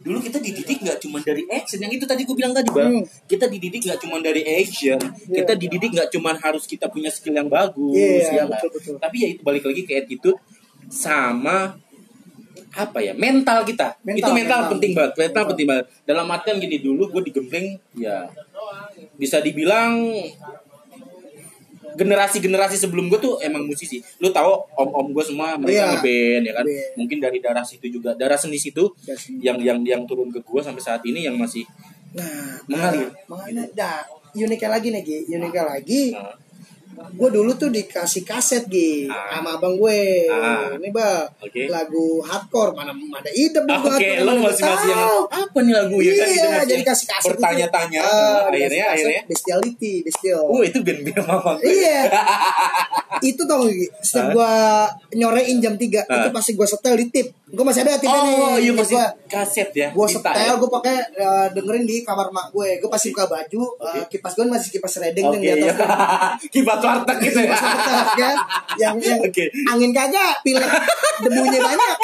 dulu 0.00 0.18
kita 0.18 0.38
dididik 0.38 0.78
nggak 0.80 0.98
cuma 0.98 1.18
dari 1.18 1.44
action 1.46 1.76
yang 1.78 1.90
itu 1.90 2.04
tadi 2.04 2.22
gue 2.22 2.32
bilang 2.32 2.50
tadi 2.50 2.70
bang 2.70 2.88
Hmm. 2.94 3.04
kita 3.26 3.44
dididik 3.46 3.80
nggak 3.82 3.98
cuma 3.98 4.16
dari 4.18 4.42
action 4.42 4.96
kita 5.26 5.52
dididik 5.54 5.90
nggak 5.90 6.08
cuma 6.10 6.32
harus 6.34 6.64
kita 6.64 6.86
punya 6.86 7.08
skill 7.08 7.34
yang 7.34 7.48
bagus 7.48 7.92
Iya, 7.92 8.32
ya 8.32 8.42
kan? 8.42 8.56
betul, 8.56 8.70
betul. 8.72 8.94
tapi 8.96 9.16
ya 9.18 9.28
itu 9.28 9.40
balik 9.42 9.62
lagi 9.62 9.82
ke 9.82 9.92
attitude 9.98 10.38
sama 10.86 11.76
apa 12.74 12.98
ya 12.98 13.14
mental 13.14 13.62
kita 13.62 13.94
Mental, 14.02 14.18
itu 14.18 14.30
mental, 14.32 14.58
mental. 14.58 14.70
penting 14.72 14.92
banget 14.92 15.12
mental, 15.12 15.22
Mental. 15.22 15.44
penting 15.52 15.66
banget 15.68 15.86
dalam 16.02 16.26
artian 16.26 16.56
gini 16.58 16.76
dulu 16.78 17.02
gue 17.08 17.22
digembleng 17.24 17.66
ya 17.94 18.26
bisa 19.14 19.38
dibilang 19.38 20.10
generasi-generasi 21.94 22.76
sebelum 22.76 23.08
gue 23.08 23.18
tuh 23.18 23.34
emang 23.40 23.64
musisi. 23.64 23.98
Lu 24.18 24.28
tahu 24.28 24.50
om-om 24.74 25.10
gue 25.10 25.24
semua 25.24 25.54
mereka 25.56 25.74
Iya. 25.74 25.86
ngeband 25.96 26.42
ya 26.44 26.52
kan. 26.52 26.64
Band. 26.66 26.94
Mungkin 26.98 27.18
dari 27.18 27.38
darah 27.38 27.64
situ 27.64 27.86
juga, 27.88 28.14
darah 28.14 28.36
seni 28.36 28.58
situ 28.58 28.86
Darah 29.00 29.16
seni. 29.16 29.40
yang 29.40 29.56
yang 29.62 29.78
yang 29.82 30.02
turun 30.04 30.28
ke 30.28 30.38
gue 30.38 30.60
sampai 30.60 30.82
saat 30.82 31.02
ini 31.02 31.24
yang 31.24 31.34
masih 31.34 31.62
Nah, 32.14 32.62
Mengalir. 32.70 33.10
Mengalir. 33.26 33.66
Nah, 33.74 33.98
uniknya 34.34 34.70
lagi 34.70 34.88
nih 34.94 35.02
Gi 35.02 35.34
uniknya 35.34 35.64
lagi 35.66 36.02
Nah, 36.14 36.30
gue 36.94 37.28
dulu 37.28 37.50
tuh 37.54 37.68
dikasih 37.68 38.22
kaset 38.22 38.64
Gi 38.64 39.06
Ah. 39.06 39.36
sama 39.36 39.56
abang 39.56 39.74
gue 39.74 40.00
Ah. 40.26 40.70
ini 40.72 40.88
bang 40.88 41.26
Oke. 41.38 41.66
lagu 41.66 42.18
hardcore 42.20 42.72
mana 42.72 42.90
ada 43.12 43.28
ide 43.28 43.58
Ah, 43.64 43.78
Oke, 43.80 44.20
lo 44.20 44.32
masih 44.38 44.62
masih 44.62 44.90
yang 44.90 45.02
apa 45.26 45.58
nih 45.60 45.74
lagu 45.74 45.96
ya 45.98 46.12
kan 46.12 46.26
iya 46.26 46.58
jadi 46.64 46.82
kasih 46.82 47.06
kaset 47.06 47.28
bertanya-tanya. 47.30 48.00
dikasih 48.00 48.48
akhirnya 48.48 48.84
kaset, 48.84 48.94
akhirnya. 48.96 49.22
bestiality 49.26 49.92
bestial 50.02 50.42
Oh 50.44 50.60
itu 50.60 50.78
band-band 50.80 51.22
mama. 51.22 51.52
Iya. 51.60 51.98
itu 53.30 53.42
tau? 53.42 53.64
Setiap 54.00 54.32
gua 54.32 54.52
nyorein 55.10 55.58
jam 55.58 55.74
3 55.74 56.02
Hah? 56.02 56.18
itu 56.20 56.28
pasti 56.30 56.50
gua 56.52 56.66
setel 56.66 56.94
di 56.96 57.06
tip. 57.08 57.30
Gua 57.54 57.64
masih 57.64 57.80
ada 57.80 57.94
tipnya 57.94 58.20
nih. 58.20 58.34
Oh 58.36 58.56
iya 58.56 58.72
masih 58.72 58.94
gua. 58.94 59.06
kaset 59.24 59.70
ya. 59.70 59.88
Gua 59.90 60.04
Kita 60.04 60.26
setel, 60.28 60.44
ya? 60.44 60.54
gua 60.54 60.70
pakai 60.72 60.96
eh, 61.14 61.46
dengerin 61.50 61.84
di 61.84 61.96
kamar 62.00 62.28
mak 62.28 62.50
gue. 62.50 62.68
Gua 62.78 62.90
pasti 62.90 63.08
buka 63.08 63.24
baju, 63.26 63.62
eh, 63.80 64.04
kipas 64.08 64.32
gue 64.32 64.44
masih 64.44 64.70
kipas 64.70 64.94
redeng 64.98 65.24
Oke 65.24 65.38
yang 65.38 65.56
di 65.56 65.64
atas. 65.64 65.86
Kibat 66.50 66.78
warteg 66.78 67.18
gitu 67.22 67.38
ya. 67.40 67.54
Kipas 67.54 68.10
ya. 68.14 68.30
Yang 68.76 68.96
yang 69.00 69.18
Oke. 69.20 69.44
angin 69.64 69.90
kagak, 69.90 70.42
pilek 70.42 70.66
debunya 71.20 71.60
banyak. 71.60 71.96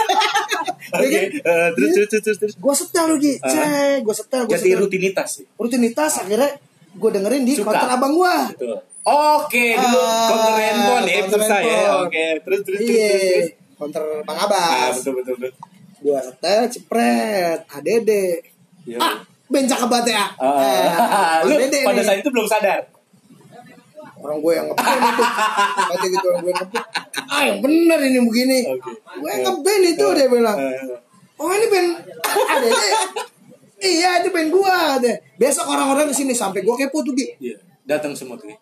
Oke, 0.91 1.07
Ya 1.07 1.21
kan? 1.21 1.31
eh, 1.43 1.69
terus 1.73 1.91
terus 2.01 2.23
terus 2.23 2.39
terus. 2.39 2.55
Gua 2.57 2.73
setel 2.73 3.07
lagi, 3.09 3.33
Ah. 3.37 3.49
cek, 3.49 3.97
gua 4.01 4.15
setel, 4.15 4.43
gua 4.45 4.53
Jadi 4.53 4.69
setel. 4.69 4.81
rutinitas. 4.81 5.29
sih. 5.33 5.45
Rutinitas 5.55 6.13
akhirnya 6.17 6.51
gua 6.93 7.11
dengerin 7.11 7.43
di 7.43 7.55
Suka. 7.55 7.71
konter 7.71 7.89
abang 7.89 8.13
gua. 8.13 8.47
Betul. 8.49 8.79
Oke, 9.01 9.73
dulu 9.73 9.97
Ah, 9.97 10.29
counter 10.29 10.55
handphone 10.61 11.07
ya, 11.09 11.21
pulsa 11.25 11.57
ya. 11.59 11.81
Oke, 12.01 12.25
terus 12.39 12.61
terus 12.61 12.79
terus 12.79 12.85
terus. 12.85 12.91
Iya, 12.93 13.09
terus. 13.09 13.49
Konter 13.81 14.05
Bang 14.23 14.37
Ah, 14.37 14.45
Abbas. 14.45 14.95
betul 15.01 15.13
betul 15.17 15.35
betul. 15.39 15.53
gua 16.01 16.21
setel 16.21 16.63
cepret 16.69 17.61
ADD 17.67 18.11
Iya. 18.83 18.99
ah 18.99 19.15
bencak 19.47 19.79
kebat 19.81 20.05
ya 20.07 20.25
Eh, 20.37 20.87
Ah, 20.91 21.41
lu 21.49 21.55
ADD 21.55 21.75
pada 21.83 21.97
nih. 21.97 22.05
saat 22.05 22.19
itu 22.19 22.29
belum 22.29 22.45
sadar. 22.45 22.83
orang 24.17 24.37
gue 24.39 24.53
yang 24.53 24.67
ngeband 24.67 25.01
itu 25.01 25.25
kata 25.89 26.07
gitu 26.07 26.27
orang 26.29 26.43
gue 26.43 26.53
ngeband 26.55 26.85
ah 27.27 27.41
yang 27.43 27.59
bener 27.59 27.99
ini 28.03 28.21
begini 28.21 28.59
Oke. 28.69 28.93
gue 28.93 29.33
ngeband 29.35 29.83
itu 29.87 30.07
dia 30.13 30.27
bilang 30.29 30.59
Eh, 30.59 30.77
oh 31.35 31.49
ini 31.49 31.67
band 31.67 31.91
ADD 32.21 32.77
iya 33.81 34.21
itu 34.21 34.29
band 34.29 34.49
gua 34.51 34.77
deh 34.97 35.17
besok 35.35 35.65
orang-orang 35.67 36.05
ke 36.07 36.15
sini 36.15 36.33
sampai 36.33 36.61
gua 36.61 36.77
kepo 36.77 37.01
tuh 37.01 37.13
Gi 37.13 37.33
Iya, 37.41 37.57
datang 37.83 38.13
semua 38.13 38.37
tuh. 38.37 38.53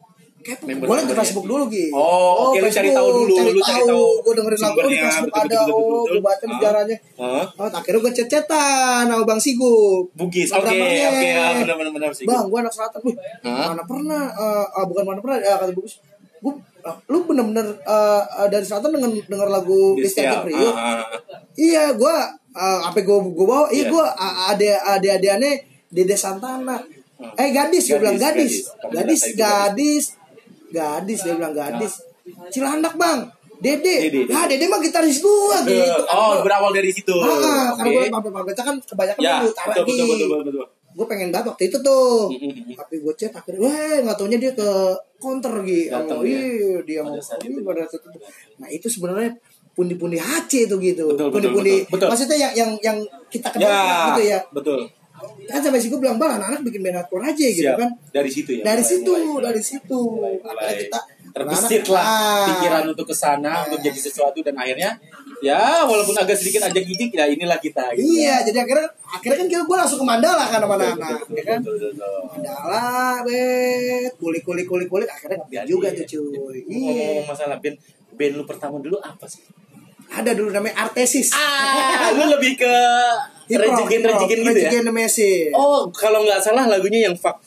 Kepo 0.49 0.65
gue 0.65 0.97
di. 1.05 1.15
Facebook 1.15 1.45
dulu 1.45 1.65
Gi 1.69 1.87
Oh, 1.93 2.49
oke, 2.49 2.59
lu 2.59 2.69
cari 2.69 2.89
tahu 2.89 3.09
dulu, 3.13 3.35
cari 3.37 3.51
lu 3.53 3.61
cari 3.61 3.83
tahu 3.85 4.05
gue 4.25 4.33
dengerin 4.33 4.59
lagu 4.59 4.79
oh, 4.79 4.89
di 4.89 4.97
Facebook 4.97 5.31
betul, 5.31 5.45
ada 5.45 5.59
oh 5.69 6.03
gue 6.05 6.21
baca 6.21 6.39
Ah. 6.39 6.49
sejarahnya? 6.49 6.97
Oh, 7.21 7.67
akhirnya 7.69 8.01
gue 8.01 8.13
cecetan 8.15 9.05
sama 9.05 9.23
Bang 9.23 9.39
Sigup. 9.39 10.09
Bugis. 10.13 10.49
Oke, 10.51 10.73
oke, 10.73 11.29
ah, 11.37 11.53
benar 11.93 12.11
sih. 12.11 12.25
Bang, 12.25 12.49
gue 12.49 12.59
anak 12.59 12.73
selatan. 12.73 13.01
Wih, 13.05 13.17
mana 13.45 13.83
pernah, 13.85 14.23
eh, 14.31 14.67
ah, 14.73 14.85
bukan 14.85 15.05
mana 15.05 15.21
pernah, 15.21 15.39
ya 15.39 15.55
kata 15.57 15.73
Bugis. 15.73 16.01
Gue, 16.39 16.55
ah, 16.81 16.97
lu 17.07 17.23
bener-bener 17.23 17.67
eh, 17.79 18.23
eh, 18.39 18.49
dari 18.49 18.65
selatan 18.65 18.95
denger, 18.95 19.11
denger 19.27 19.49
lagu 19.49 19.95
Priok. 20.43 20.73
Ah, 20.73 20.81
ah, 20.81 21.03
ah. 21.05 21.07
Iya, 21.53 21.93
gue, 21.93 22.17
uh, 22.55 22.81
apa 22.87 22.99
gue 22.99 23.19
gue 23.29 23.47
bawa, 23.47 23.67
iya 23.69 23.85
Iya. 23.85 23.91
gue 23.91 24.05
ada 24.49 24.71
ada 24.95 25.09
ada 25.15 25.29
aneh 25.35 25.55
Dede 25.89 26.15
Santana. 26.15 26.79
Eh 27.35 27.51
gadis, 27.51 27.83
gue 27.85 27.99
Gadis, 27.99 27.99
bilang 27.99 28.15
gadis, 28.17 28.55
gadis. 28.55 28.95
gadis, 28.95 29.23
Kamu 29.27 29.35
gadis, 29.35 30.05
gadis, 30.71 31.19
dia 31.23 31.35
bilang 31.35 31.53
gadis. 31.53 32.01
Cilandak 32.49 32.95
bang, 32.95 33.25
Dede, 33.59 34.07
Dede. 34.07 34.21
nah 34.29 34.45
Dede 34.45 34.65
mah 34.67 34.79
gitaris 34.79 35.19
gua 35.19 35.59
gitu. 35.63 36.03
Oh, 36.07 36.39
berawal 36.41 36.71
dari 36.71 36.89
situ. 36.89 37.11
Ah, 37.17 37.73
karena 37.75 37.91
gue 37.91 38.03
Oke. 38.03 38.13
pampir-pampir 38.13 38.55
kan 38.55 38.77
kebanyakan 38.79 39.19
Ya, 39.19 39.41
dulu 39.41 39.49
utara 39.51 39.67
betul 39.73 39.83
betul 39.83 39.97
lagi. 39.97 40.13
betul 40.13 40.29
betul. 40.29 40.43
betul. 40.47 40.67
Gue 40.89 41.07
pengen 41.07 41.29
banget 41.31 41.47
waktu 41.49 41.65
itu 41.67 41.79
tuh. 41.79 42.27
Tapi 42.75 42.95
gue 42.99 43.13
chat 43.15 43.31
akhirnya, 43.31 43.61
weh 43.61 43.97
nggak 44.03 44.17
taunya 44.17 44.39
dia 44.39 44.53
ke 44.53 44.69
counter 45.17 45.55
gitu. 45.63 45.91
Datang 45.91 46.19
Oh, 46.19 46.25
iya, 46.25 46.79
dia 46.83 47.01
mau 47.01 47.15
itu. 47.15 47.61
pada 47.63 47.83
saat 47.87 48.03
itu. 48.03 48.19
Nah 48.59 48.69
itu 48.69 48.87
sebenarnya 48.87 49.31
pundi-pundi 49.73 50.19
HC 50.19 50.67
itu 50.67 50.75
gitu. 50.77 51.05
Pundi-pundi. 51.15 51.87
Maksudnya 51.89 52.37
yang 52.37 52.53
yang 52.53 52.71
yang 52.81 52.99
kita 53.29 53.49
kenal 53.49 53.69
Ya, 53.69 54.11
gitu 54.11 54.23
ya. 54.27 54.39
betul. 54.51 54.79
Kan 55.45 55.61
sampai 55.61 55.79
sih 55.79 55.89
gue 55.89 55.97
bilang, 55.97 56.17
bang 56.17 56.37
anak-anak 56.37 56.61
bikin 56.63 56.81
band 56.81 56.97
hardcore 56.97 57.25
aja 57.25 57.47
gitu 57.47 57.65
Siap. 57.65 57.77
kan. 57.77 57.91
Dari 58.11 58.31
situ 58.31 58.51
ya. 58.55 58.63
Dari 58.63 58.79
mulai- 58.79 58.91
situ, 58.91 59.13
mulai- 59.13 59.45
dari 59.45 59.63
situ. 59.63 59.99
mulai, 60.09 60.33
Akhirnya 60.35 60.53
mulai 60.55 60.77
kita 60.79 61.01
terbesit 61.29 61.85
lah 61.87 62.03
ah. 62.03 62.47
pikiran 62.49 62.85
untuk 62.89 63.05
ke 63.05 63.15
sana 63.15 63.63
untuk 63.63 63.79
jadi 63.79 63.95
sesuatu 63.97 64.41
dan 64.41 64.57
akhirnya 64.57 64.97
ya 65.39 65.85
walaupun 65.85 66.17
agak 66.17 66.35
sedikit 66.35 66.65
aja 66.65 66.81
gigit 66.81 67.11
ya 67.11 67.25
inilah 67.25 67.57
kita 67.57 67.95
gitu. 67.95 68.03
Iya, 68.17 68.43
jadi 68.43 68.65
akhirnya 68.65 68.89
akhirnya 69.07 69.37
kan 69.39 69.47
gue 69.63 69.77
langsung 69.77 69.99
ke 69.99 70.07
Mandala 70.09 70.45
kan 70.45 70.59
sama 70.59 70.75
anak-anak, 70.75 71.29
ya 71.31 71.43
kan. 71.45 71.59
betul, 71.63 71.75
betul, 71.77 71.91
betul. 71.95 72.21
Mandala, 72.27 72.89
bet, 73.23 74.13
kulik 74.17 74.43
kulik 74.43 74.67
kulik 74.67 74.89
kulik 74.89 75.07
akhirnya 75.07 75.37
ngeband 75.39 75.67
juga 75.69 75.89
tuh 75.93 76.05
cuy. 76.05 76.59
Iya. 76.59 76.75
Ngomong-ngomong 76.75 77.27
masalah 77.29 77.57
band 77.61 77.77
band 78.11 78.33
lu 78.35 78.43
pertama 78.43 78.77
dulu 78.81 78.97
apa 78.99 79.25
sih? 79.25 79.45
Ada 80.09 80.33
dulu 80.33 80.49
namanya 80.49 80.75
Artesis. 80.81 81.31
Ah, 81.31 82.09
lu 82.11 82.25
lebih 82.27 82.57
ke 82.57 82.75
Hop, 83.49 83.89
rejigen 83.89 84.39
gitu 84.45 84.61
ya? 84.61 84.93
Messi. 84.93 85.49
Oh, 85.57 85.89
kalau 85.89 86.21
nggak 86.29 86.41
salah 86.45 86.69
lagunya 86.69 87.09
yang 87.09 87.17
fuck 87.17 87.41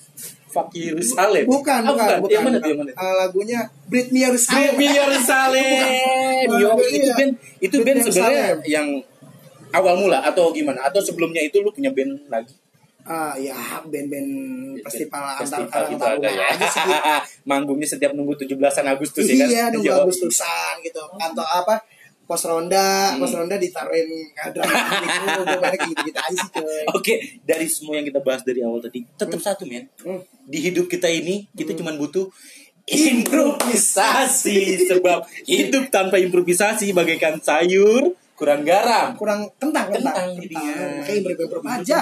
fuck 0.51 0.67
Yerusalem. 0.75 1.47
Bukan, 1.47 1.79
Ah, 1.79 1.95
bukan, 1.95 2.17
bukan. 2.19 2.33
Yang 2.33 2.43
mana 2.43 2.57
tuh? 2.59 2.69
Yang 2.69 2.79
mana? 2.83 2.91
Eh, 2.91 3.13
lagunya 3.15 3.59
Brit 3.87 4.07
Me 4.11 4.19
Yerusalem. 4.27 4.73
Baby 4.75 4.87
Yerusalem. 4.91 6.45
Yo, 6.51 6.69
itu 6.75 7.07
Iya. 7.07 7.15
band 7.15 7.33
itu 7.63 7.75
band 7.85 7.99
sebenarnya 8.03 8.45
yang 8.67 8.87
awal 9.71 9.95
mula 9.95 10.19
atau 10.19 10.51
gimana? 10.51 10.83
Atau 10.83 10.99
sebelumnya 10.99 11.39
itu 11.39 11.63
lu 11.63 11.71
punya 11.71 11.95
band 11.95 12.27
lagi? 12.27 12.51
Ah, 13.01 13.33
ya 13.33 13.81
band-band 13.81 14.29
festival 14.85 15.25
antar 15.41 15.65
gitu 15.89 16.05
ada 16.05 16.29
ya. 16.29 16.53
Manggungnya 17.49 17.87
setiap 17.89 18.13
nunggu 18.13 18.37
17-an 18.37 18.93
Agustus 18.93 19.25
ya 19.25 19.41
kan? 19.41 19.47
Iya, 19.49 19.63
nunggu. 19.73 20.05
Agustusan 20.05 20.77
gitu. 20.85 21.01
Kantor 21.17 21.47
apa? 21.65 21.75
Pos 22.31 22.47
ronda, 22.47 23.19
pos 23.19 23.35
ronda 23.35 23.59
ditaruhin 23.59 24.31
kadang 24.31 24.63
gitu, 25.19 25.41
balik 25.59 25.83
gitu-gitu 25.83 26.15
aja 26.15 26.31
sih 26.31 26.49
cuy. 26.55 26.83
Oke, 26.95 27.13
dari 27.43 27.67
semua 27.67 27.99
yang 27.99 28.07
kita 28.07 28.23
bahas 28.23 28.39
dari 28.47 28.63
awal 28.63 28.79
tadi, 28.79 29.03
tetap 29.19 29.35
satu 29.43 29.67
men. 29.67 29.91
Hmm. 29.99 30.23
Di 30.47 30.63
hidup 30.63 30.87
kita 30.87 31.11
ini, 31.11 31.51
kita 31.51 31.75
cuma 31.75 31.91
butuh 31.91 32.31
improvisasi 32.87 34.87
sebab 34.87 35.27
hidup 35.43 35.91
tanpa 35.91 36.23
improvisasi 36.23 36.95
bagaikan 36.95 37.43
sayur 37.43 38.15
kurang 38.41 38.61
garam. 38.65 39.07
kurang 39.13 39.45
kentang 39.61 39.93
kentang, 39.93 40.17
Kentang 40.17 40.29
jadinya. 40.41 40.73
Makanya 40.97 41.19
improve 41.45 41.67
aja. 41.69 41.97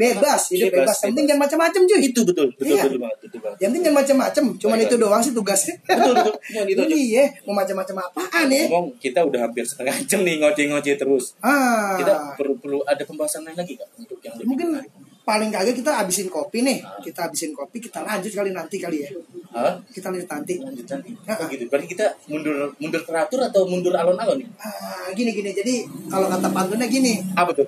Bebas, 0.00 0.40
hidup 0.48 0.72
Bebas, 0.72 0.80
bebas. 0.80 0.96
Yang 0.96 1.10
penting 1.12 1.26
jangan 1.28 1.42
macam-macam 1.44 1.80
cuy. 1.84 2.00
Itu 2.00 2.20
betul, 2.24 2.46
betul, 2.56 2.64
Iya. 2.72 2.82
betul 2.88 2.98
banget, 3.04 3.18
betul 3.20 3.38
banget. 3.44 3.56
Yang 3.60 3.68
penting 3.68 3.82
jangan 3.84 3.98
macam-macam. 4.00 4.44
Cuman 4.56 4.78
itu 4.80 4.94
doang 4.96 5.22
sih 5.22 5.32
tugasnya. 5.36 5.74
Betul, 5.84 6.12
betul. 6.16 6.34
Cuman 6.48 6.66
itu. 6.72 6.82
Iya, 6.88 7.24
mau 7.44 7.54
macam-macam 7.60 7.96
apaan 8.08 8.46
ya? 8.48 8.64
Ngomong 8.72 8.86
kita 8.96 9.20
udah 9.20 9.40
hampir 9.44 9.64
setengah 9.68 9.96
jam 10.08 10.20
nih 10.24 10.40
ngoceh-ngoceh 10.40 10.94
terus. 10.96 11.36
Ah. 11.44 12.00
Kita 12.00 12.40
perlu 12.40 12.56
perlu 12.56 12.80
ada 12.88 13.04
pembahasan 13.04 13.44
lain 13.44 13.60
lagi 13.60 13.76
kak 13.76 13.88
untuk 14.00 14.16
yang 14.24 14.32
mungkin 14.48 14.72
menarik? 14.72 14.90
Paling 15.22 15.54
kagak 15.54 15.78
kita 15.78 15.90
habisin 16.02 16.26
kopi 16.26 16.66
nih. 16.66 16.82
Kita 17.02 17.30
habisin 17.30 17.54
kopi, 17.54 17.78
kita 17.78 18.02
lanjut 18.02 18.32
kali 18.34 18.50
nanti 18.50 18.76
kali 18.82 19.06
ya. 19.06 19.10
Hah? 19.54 19.78
Kita 19.90 20.10
lanjut 20.10 20.26
nanti. 20.26 20.58
Lanjut 20.58 20.86
nanti. 20.86 21.10
Ah, 21.26 21.38
Oh 21.38 21.44
ah. 21.44 21.46
gitu. 21.50 21.64
Berarti 21.70 21.86
kita 21.94 22.06
mundur 22.26 22.74
mundur 22.78 23.02
teratur 23.06 23.40
atau 23.46 23.62
mundur 23.66 23.94
alon-alon 23.94 24.42
nih? 24.42 24.48
Ah, 24.58 25.06
gini 25.14 25.30
gini. 25.30 25.50
Jadi 25.54 25.86
kalau 26.10 26.26
kata 26.26 26.48
pantunnya 26.50 26.86
gini, 26.90 27.22
Apa 27.38 27.54
tuh? 27.54 27.66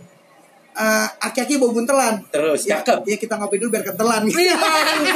ah, 0.75 1.07
aki-aki 1.23 1.63
bau 1.63 1.71
buntelan. 1.71 2.19
Terus, 2.35 2.67
ya, 2.67 2.83
cakep. 2.83 3.07
ya 3.07 3.17
kita 3.17 3.39
ngopi 3.39 3.63
dulu 3.63 3.79
biar 3.79 3.85
kentelan. 3.87 4.27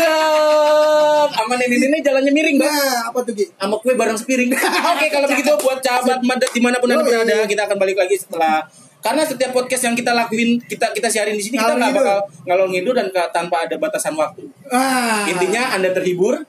Mantap. 0.08 1.28
Sama 1.34 1.54
nenek-nenek 1.58 2.00
jalannya 2.06 2.30
miring, 2.30 2.56
Bang. 2.62 2.70
Nah, 2.70 3.10
apa 3.10 3.18
tuh 3.26 3.34
Gi? 3.34 3.50
Sama 3.58 3.74
kue 3.82 3.98
bareng 3.98 4.14
sepiring. 4.14 4.54
Oke, 4.94 5.06
kalau 5.10 5.26
begitu 5.26 5.50
buat 5.58 5.82
sahabat 5.82 6.22
madet 6.22 6.50
di 6.54 6.62
mana 6.62 6.78
pun 6.78 6.88
anda 6.88 7.02
berada, 7.02 7.42
kita 7.44 7.66
akan 7.66 7.76
balik 7.76 7.98
lagi 7.98 8.14
setelah 8.14 8.62
karena 8.98 9.22
setiap 9.22 9.54
podcast 9.54 9.82
yang 9.86 9.94
kita 9.94 10.10
lakuin, 10.10 10.58
kita 10.66 10.90
kita 10.90 11.06
siarin 11.06 11.38
di 11.38 11.44
sini 11.44 11.56
kita 11.56 11.78
nggak 11.78 11.94
bakal 11.94 12.18
ngalor 12.44 12.66
ngidul 12.70 12.94
dan 12.98 13.06
tanpa 13.30 13.64
ada 13.64 13.74
batasan 13.78 14.18
waktu. 14.18 14.50
Ah, 14.68 15.22
Intinya 15.30 15.78
anda 15.78 15.94
terhibur, 15.94 16.42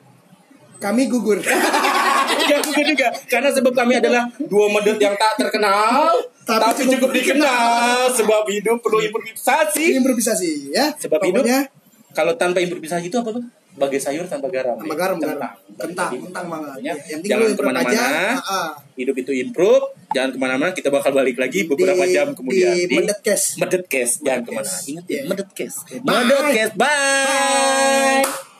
kami 0.81 1.05
gugur. 1.05 1.37
ya 2.51 2.57
bukan 2.63 2.85
juga. 2.89 3.07
Karena 3.29 3.49
sebab 3.53 3.73
kami 3.75 4.01
adalah 4.01 4.25
dua 4.49 4.65
medut 4.71 4.97
yang 4.97 5.13
tak 5.19 5.37
terkenal 5.37 6.09
Tapi 6.47 6.61
tapi, 6.65 6.81
cukup 6.89 6.97
cukup 6.97 7.09
dikenal. 7.13 8.09
sebab 8.17 8.43
hidup 8.49 8.77
perlu 8.81 8.99
improvisasi. 9.05 10.01
Improvisasi 10.01 10.73
ya. 10.73 10.89
sebab 10.97 11.21
hidup 11.21 11.45
Pokoknya 11.45 11.69
kalau 12.17 12.33
tanpa 12.33 12.57
improvisasi 12.65 13.13
itu 13.13 13.17
apa 13.21 13.29
tuh 13.37 13.43
bagai 13.79 13.97
sayur 13.97 14.27
tanpa 14.27 14.51
garam 14.51 14.75
ya. 14.77 14.93
garam 14.93 15.17
garam. 15.17 15.39
Kentang. 15.39 15.55
Kentang, 15.79 16.11
kentang 16.11 16.45
banget. 16.51 16.69
Ya, 16.83 16.93
yang 17.07 17.19
jangan 17.23 17.55
ke 17.55 17.63
mana-mana. 17.63 18.03
Ah, 18.35 18.37
ah. 18.43 18.69
hidup 18.99 19.15
itu 19.15 19.31
improve 19.31 19.95
jangan 20.11 20.35
ke 20.35 20.39
mana-mana 20.41 20.71
kita 20.75 20.91
bakal 20.91 21.15
balik 21.15 21.39
lagi 21.39 21.63
beberapa 21.63 22.03
Di- 22.03 22.11
jam 22.11 22.35
kemudian 22.35 22.75
di 22.75 22.99
Medet 22.99 23.23
Case. 23.23 23.55
medet 23.55 23.87
case 23.87 24.19
jangan 24.19 24.43
ke 24.43 24.51
mana 24.51 24.67
ingat 24.67 25.05
ya 25.07 25.21
medet 25.23 25.49
case 25.55 25.77
Bye. 26.03 26.27
medet 26.27 26.47
case 26.51 26.73
bye. 26.75 26.87
Bye. 28.27 28.48